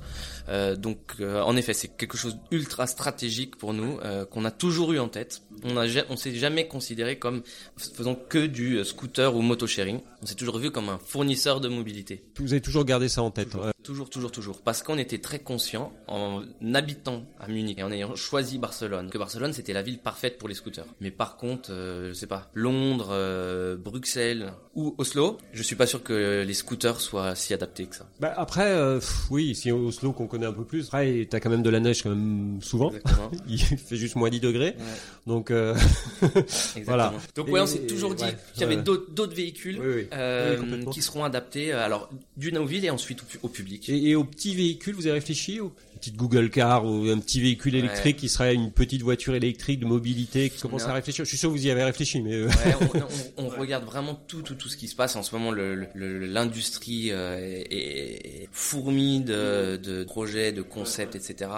[0.48, 3.19] Euh, donc, euh, en effet, c'est quelque chose d'ultra stratégique
[3.56, 5.42] pour nous euh, qu'on a toujours eu en tête.
[5.64, 7.42] On a, on s'est jamais considéré comme
[7.76, 10.00] faisant que du scooter ou moto sharing.
[10.22, 12.24] On s'est toujours vu comme un fournisseur de mobilité.
[12.38, 13.56] Vous avez toujours gardé ça en tête.
[13.82, 14.60] Toujours, toujours, toujours.
[14.60, 16.42] Parce qu'on était très conscient en
[16.74, 20.48] habitant à Munich et en ayant choisi Barcelone que Barcelone c'était la ville parfaite pour
[20.48, 20.86] les scooters.
[21.00, 26.44] Mais par contre, je sais pas, Londres, Bruxelles ou Oslo, je suis pas sûr que
[26.46, 28.08] les scooters soient si adaptés que ça.
[28.20, 28.98] Bah après,
[29.30, 30.86] oui, si Oslo qu'on connaît un peu plus.
[30.88, 32.92] Après, t'as quand même de la neige quand même souvent.
[33.48, 34.76] Il fait juste moins 10 degrés.
[34.78, 34.84] Ouais.
[35.26, 35.74] Donc euh...
[36.84, 37.12] voilà.
[37.34, 40.08] Donc ouais, on s'est toujours dit ouais, qu'il y avait d'autres véhicules oui, oui.
[40.12, 43.88] Euh, qui seront adaptés euh, alors d'une aux villes et ensuite au, au public.
[43.88, 47.40] Et, et, aux petits véhicules, vous avez réfléchi aux petite Google Car ou un petit
[47.40, 51.24] véhicule électrique qui serait une petite voiture électrique de mobilité qui commence à réfléchir.
[51.24, 53.84] Je suis sûr que vous y avez réfléchi, mais euh, ouais, on, on, on, regarde
[53.84, 55.52] vraiment tout, tout, tout ce qui se passe en ce moment.
[55.52, 61.50] L'industrie euh, est, est, fourmie de, de projets, de concepts, etc.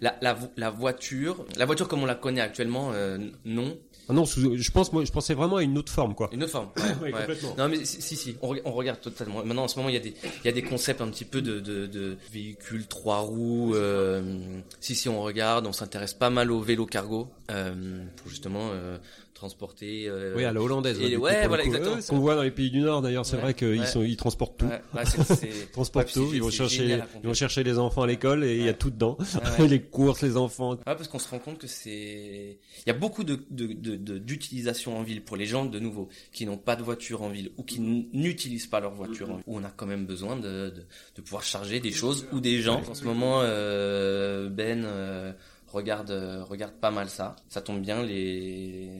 [0.00, 3.76] La, la, la voiture, la voiture comme on la connaît actuellement, euh, non.
[4.08, 6.30] Ah non, je pense, moi, je pensais vraiment à une autre forme, quoi.
[6.32, 6.68] Une autre forme.
[6.78, 7.54] Ouais, ouais, complètement.
[7.58, 9.44] Non, mais si, si, on, on, regarde totalement.
[9.44, 11.26] Maintenant, en ce moment, il y a des, il y a des concepts un petit
[11.26, 13.74] peu de, de, de véhicules trois roues.
[13.74, 18.70] Euh, si, si, on regarde, on s'intéresse pas mal au vélo cargo euh, pour justement
[18.72, 18.96] euh,
[19.38, 20.08] transporter.
[20.08, 21.00] Euh, oui, à la hollandaise.
[21.00, 22.00] Et, ouais, voilà, exactement.
[22.00, 24.58] Ce qu'on voit dans les pays du Nord, d'ailleurs, c'est vrai qu'ils sont, ils transportent
[24.58, 24.66] tout.
[24.66, 26.30] Ouais, ils transportent tout.
[26.34, 28.90] Ils vont chercher, ils vont chercher les enfants à l'école et il y a tout
[28.90, 29.16] dedans.
[29.58, 30.72] les courses, les enfants.
[30.72, 34.18] Ouais, parce qu'on se rend compte que c'est, il y a beaucoup de, de, de,
[34.18, 37.50] d'utilisation en ville pour les gens, de nouveau, qui n'ont pas de voiture en ville
[37.56, 40.70] ou qui n'utilisent pas leur voiture en ville, où on a quand même besoin de,
[40.70, 40.84] de,
[41.16, 42.82] de pouvoir charger des choses ou des gens.
[42.88, 45.32] En ce moment, euh, Ben, euh,
[45.72, 46.10] regarde
[46.48, 47.36] regarde pas mal ça.
[47.48, 48.90] Ça tombe bien, les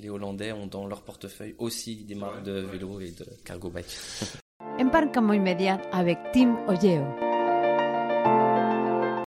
[0.00, 3.86] les Hollandais ont dans leur portefeuille aussi des marques de vélo et de cargo bike.
[4.80, 6.56] Embarcamos inmediat avec Tim.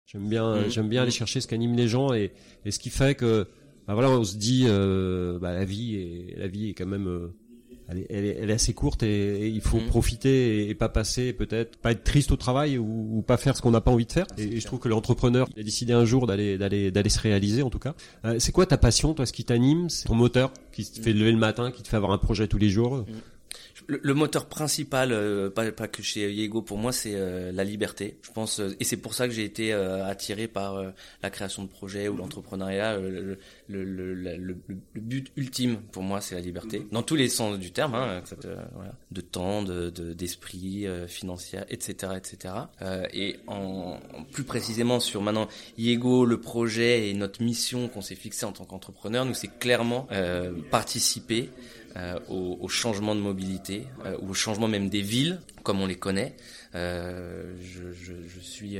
[0.05, 0.69] J'aime bien mmh.
[0.69, 2.31] j'aime bien aller chercher ce qu'animent les gens et,
[2.65, 3.47] et ce qui fait que
[3.87, 7.07] bah voilà on se dit euh, bah la vie est la vie est quand même
[7.07, 7.33] euh,
[7.89, 9.87] elle est, elle, est, elle est, assez courte et, et il faut mmh.
[9.87, 13.57] profiter et, et, pas passer peut-être pas être triste au travail ou, ou pas faire
[13.57, 14.27] ce qu'on n'a pas envie de faire.
[14.37, 17.63] Et, et je trouve que l'entrepreneur a décidé un jour d'aller d'aller d'aller se réaliser
[17.63, 17.95] en tout cas.
[18.25, 19.89] Euh, c'est quoi ta passion toi ce qui t'anime?
[19.89, 22.47] C'est ton moteur qui te fait lever le matin qui te fait avoir un projet
[22.47, 22.97] tous les jours?
[22.97, 23.05] Mmh.
[23.87, 27.63] Le, le, moteur principal, euh, pas, pas, que chez Yego pour moi, c'est euh, la
[27.63, 28.17] liberté.
[28.21, 30.83] Je pense, euh, et c'est pour ça que j'ai été attiré par
[31.21, 32.97] la création de projets ou l'entrepreneuriat.
[32.97, 34.57] Le, le, le,
[34.95, 38.21] but ultime pour moi, c'est la liberté, dans tous les sens du terme, hein,
[38.73, 42.53] voilà, de temps, de d'esprit, financier, etc., etc.
[43.13, 43.99] et en,
[44.31, 48.65] plus précisément sur maintenant Yego, le projet et notre mission qu'on s'est fixé en tant
[48.65, 50.07] qu'entrepreneur, nous c'est clairement
[50.71, 51.49] participer
[51.95, 55.97] euh, au, changement de mobilité, euh, ou au changement même des villes, comme on les
[55.97, 56.35] connaît.
[56.75, 58.77] Euh, je, suis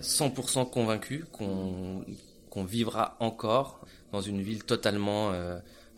[0.00, 2.04] 100% euh, convaincu qu'on
[2.48, 5.32] qu'on vivra encore dans une ville totalement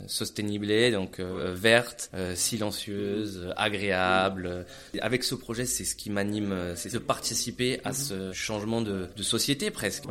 [0.07, 4.65] sustainable, donc verte, silencieuse, agréable.
[4.99, 9.71] Avec ce projet, c'est ce qui m'anime, c'est de participer à ce changement de, société
[9.71, 10.03] presque.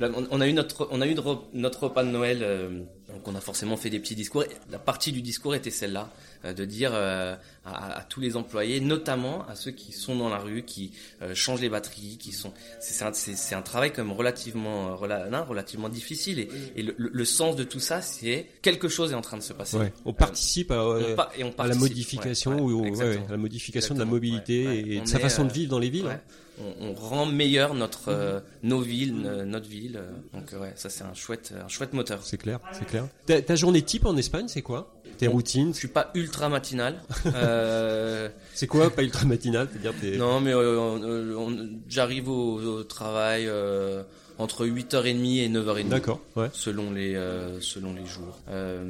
[0.00, 1.14] On, a eu notre, on a eu
[1.52, 4.44] notre repas de Noël, donc on a forcément fait des petits discours.
[4.70, 6.10] La partie du discours était celle-là.
[6.44, 7.34] Euh, de dire euh,
[7.64, 11.34] à, à, tous les employés, notamment à ceux qui sont dans la rue, qui euh,
[11.34, 12.52] changent les batteries, qui sont.
[12.78, 16.38] C'est un, c'est un travail comme relativement, non, relativement difficile.
[16.38, 19.42] Et, et le, le, sens de tout ça, c'est quelque chose est en train de
[19.42, 19.78] se passer.
[19.78, 19.92] Ouais.
[20.04, 23.36] On participe à, on pa et on participe, à la modification ouais, ou à la
[23.36, 26.20] modification de la mobilité et de sa façon de vivre dans les villes.
[26.60, 30.00] On, on, rend meilleur notre euh, nos villes, notre ville.
[30.32, 32.20] Donc ouais, ça c'est un chouette un chouette moteur.
[32.22, 33.06] C'est clair, c'est clair.
[33.26, 34.92] Ta, ta, journée type en Espagne, c'est quoi?
[35.18, 35.72] Tes routines?
[35.74, 37.00] Je suis pas ultra matinal.
[37.26, 38.28] euh...
[38.54, 39.68] C'est quoi pas ultra matinal?
[39.72, 41.52] C'est-à-dire Non, mais euh,
[41.88, 44.04] j'arrive au, au, travail euh,
[44.38, 45.88] entre 8h30 et 9h30.
[45.88, 46.48] D'accord, ouais.
[46.52, 48.38] Selon les, euh, selon les jours.
[48.48, 48.84] Euh,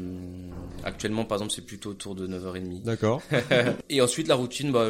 [0.85, 2.83] actuellement, par exemple, c'est plutôt autour de 9h30.
[2.83, 3.23] D'accord.
[3.89, 4.87] et ensuite, la routine, bah,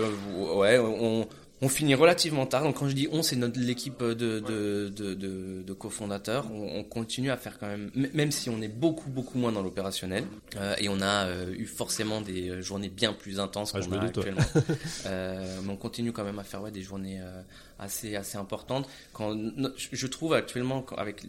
[0.57, 1.26] ouais, on,
[1.61, 2.62] on finit relativement tard.
[2.62, 6.50] Donc quand je dis on, c'est notre l'équipe de, de, de, de, de cofondateurs.
[6.52, 9.62] On, on, continue à faire quand même, même si on est beaucoup beaucoup moins dans
[9.62, 10.24] l'opérationnel.
[10.56, 13.92] Euh, et on a euh, eu forcément des euh, journées bien plus intenses ah, qu'on
[13.92, 14.40] a actuellement.
[15.06, 17.20] euh, mais on continue quand même à faire ouais, des journées
[17.78, 18.88] assez assez importantes.
[19.12, 19.36] Quand
[19.76, 21.22] je trouve actuellement avec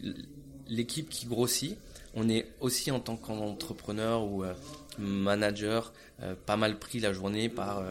[0.68, 1.76] l'équipe qui grossit,
[2.14, 4.44] on est aussi en tant qu'entrepreneur ou
[4.98, 5.92] manager
[6.46, 7.82] pas mal pris la journée par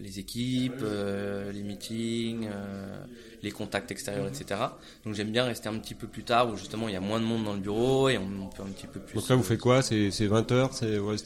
[0.00, 3.04] les équipes, euh, les meetings, euh,
[3.42, 4.60] les contacts extérieurs, etc.
[5.04, 7.20] Donc j'aime bien rester un petit peu plus tard où justement il y a moins
[7.20, 9.14] de monde dans le bureau et on, peut un petit peu plus.
[9.14, 9.82] Donc là vous faites quoi?
[9.82, 11.16] C'est 20 heures C'est ouais.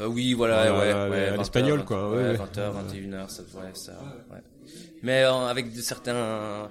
[0.00, 2.10] Euh, oui, voilà, ouais, ouais, ouais, l'espagnol quoi.
[2.10, 3.92] Ouais, 20 h 21 h ça devrait ça.
[4.30, 4.38] Ouais.
[5.02, 6.68] Mais euh, avec de certains,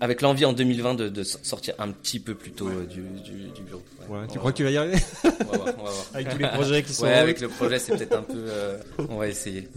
[0.00, 3.50] avec l'envie en 2020 de, de, sortir un petit peu plus tôt euh, du, du,
[3.54, 3.82] du, bureau.
[4.08, 6.06] Ouais, ouais tu crois que tu vas y arriver on va voir, on va voir.
[6.14, 7.04] Avec tous les projets qui sont.
[7.04, 8.34] Ouais, avec le projet, c'est peut-être un peu.
[8.36, 8.78] Euh,
[9.08, 9.68] on va essayer.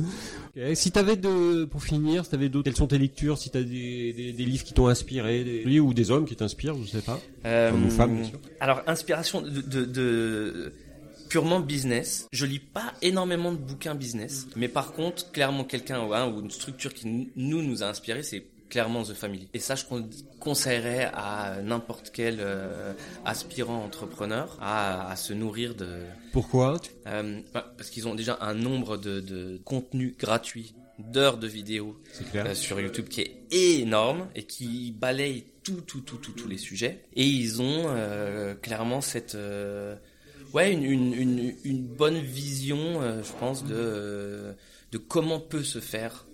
[0.55, 0.75] Okay.
[0.75, 4.13] Si t'avais de, pour finir, si t'avais d'autres, quelles sont tes lectures Si t'as des,
[4.13, 7.01] des, des livres qui t'ont inspiré, des livres ou des hommes qui t'inspirent, je sais
[7.01, 7.19] pas.
[7.45, 8.39] Euh, Comme ou femmes, bien sûr.
[8.59, 10.73] Alors, inspiration de, de, de
[11.29, 12.27] purement business.
[12.33, 16.51] Je lis pas énormément de bouquins business, mais par contre, clairement quelqu'un hein, ou une
[16.51, 19.47] structure qui nous nous a inspiré, c'est clairement The Family.
[19.53, 19.83] Et ça, je
[20.39, 22.93] conseillerais à n'importe quel euh,
[23.25, 25.87] aspirant entrepreneur à, à, se nourrir de.
[26.31, 26.79] Pourquoi?
[27.07, 31.97] euh, Parce qu'ils ont déjà un nombre de, de contenus gratuits d'heures de vidéos
[32.35, 36.57] euh, sur YouTube qui est énorme et qui balaye tout, tout, tout, tout, tous les
[36.57, 37.05] sujets.
[37.15, 37.85] Et ils ont
[38.61, 39.37] clairement cette
[40.53, 44.55] ouais, une, une, une, une, bonne vision, je pense, de,
[44.91, 46.25] de comment peut se faire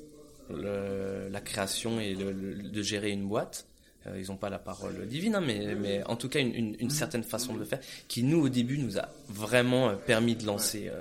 [0.49, 3.67] le, la création et le, de gérer une boîte.
[4.07, 7.53] Euh, ils n'ont pas la parole divine, hein, mais, en tout cas une, certaine façon
[7.53, 10.91] de le faire qui nous au début nous a vraiment euh, permis de lancer.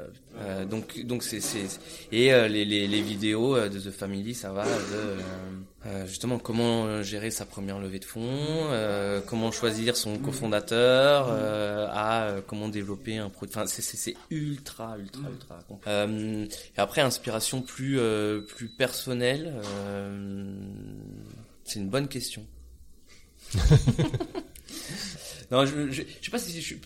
[0.40, 1.40] Euh, donc c'est
[2.10, 8.00] et les, vidéos de The Family ça va de justement comment gérer sa première levée
[8.00, 8.68] de fonds,
[9.26, 11.30] comment choisir son cofondateur,
[11.92, 13.54] à comment développer un produit.
[13.54, 15.60] Enfin c'est ultra ultra ultra.
[15.86, 18.00] Et après inspiration plus
[18.76, 19.54] personnelle,
[21.64, 22.44] c'est une bonne question.
[25.50, 26.80] non, je, je, je, sais pas si je suis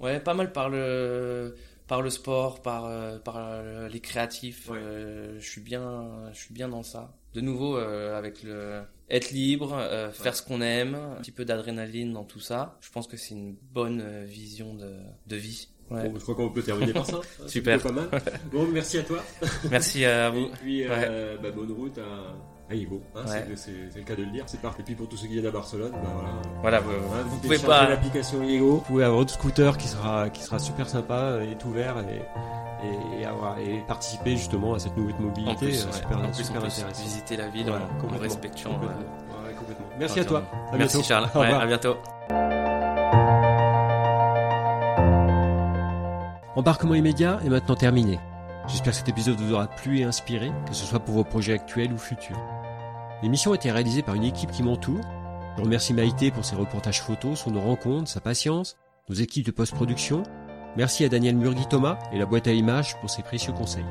[0.00, 1.54] ouais, pas mal par le
[1.86, 4.68] par le sport, par par les créatifs.
[4.68, 4.78] Ouais.
[4.78, 7.14] Euh, je suis bien, je suis bien dans ça.
[7.34, 10.12] De nouveau euh, avec le être libre, euh, ouais.
[10.12, 12.78] faire ce qu'on aime, un petit peu d'adrénaline dans tout ça.
[12.80, 14.96] Je pense que c'est une bonne vision de
[15.26, 15.68] de vie.
[15.90, 16.08] Ouais.
[16.08, 17.20] Bon, je crois qu'on peut terminer par ça.
[17.46, 17.80] Super.
[17.82, 18.08] Pas mal.
[18.50, 19.22] Bon, merci à toi.
[19.70, 20.46] Merci à vous.
[20.46, 22.34] Et puis, euh, bah, bonne route à
[23.14, 23.44] Hein, ouais.
[23.56, 24.44] C'est le cas de le dire.
[24.46, 24.80] C'est parfait.
[24.80, 26.30] Et puis pour tous ceux qui viennent à Barcelone, bah, voilà.
[26.60, 28.38] Voilà, vous, hein, vous, vous pouvez pas l'application.
[28.40, 32.22] Vous pouvez avoir votre scooter qui sera qui sera super sympa, et est ouvert et
[33.20, 36.34] et, avoir, et participer justement à cette nouvelle mobilité en plus, euh, super, en plus,
[36.42, 37.02] super en plus, intéressant.
[37.02, 38.70] Visiter la ville voilà, en, en respectant.
[38.72, 38.96] Complètement.
[38.96, 39.86] Ouais, complètement.
[40.00, 40.42] Merci à toi.
[40.72, 41.08] À Merci bientôt.
[41.08, 41.28] Charles.
[41.36, 41.96] Ouais, à bientôt.
[46.56, 48.18] Embarquement immédiat est maintenant terminé.
[48.68, 51.52] J'espère que cet épisode vous aura plu et inspiré, que ce soit pour vos projets
[51.52, 52.40] actuels ou futurs.
[53.22, 55.00] L'émission a été réalisée par une équipe qui m'entoure.
[55.56, 58.76] Je remercie Maïté pour ses reportages photos sur nos rencontres, sa patience,
[59.08, 60.22] nos équipes de post-production.
[60.76, 63.84] Merci à Daniel Murgui-Thomas et la boîte à images pour ses précieux conseils.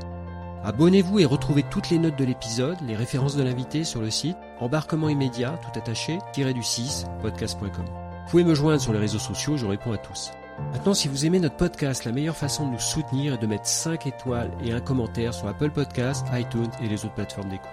[0.64, 4.38] Abonnez-vous et retrouvez toutes les notes de l'épisode, les références de l'invité sur le site
[4.60, 7.86] embarquement immédiat, tout attaché, du 6, podcast.com.
[7.86, 10.32] Vous pouvez me joindre sur les réseaux sociaux, je réponds à tous.
[10.74, 13.68] Maintenant, si vous aimez notre podcast, la meilleure façon de nous soutenir est de mettre
[13.68, 17.70] 5 étoiles et un commentaire sur Apple Podcasts, iTunes et les autres plateformes d'écoute.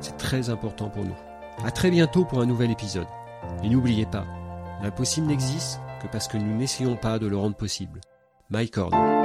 [0.00, 1.16] C'est très important pour nous.
[1.64, 3.08] À très bientôt pour un nouvel épisode.
[3.62, 4.24] Et n'oubliez pas,
[4.82, 8.00] l'impossible n'existe que parce que nous n'essayons pas de le rendre possible.
[8.50, 9.17] MyCord.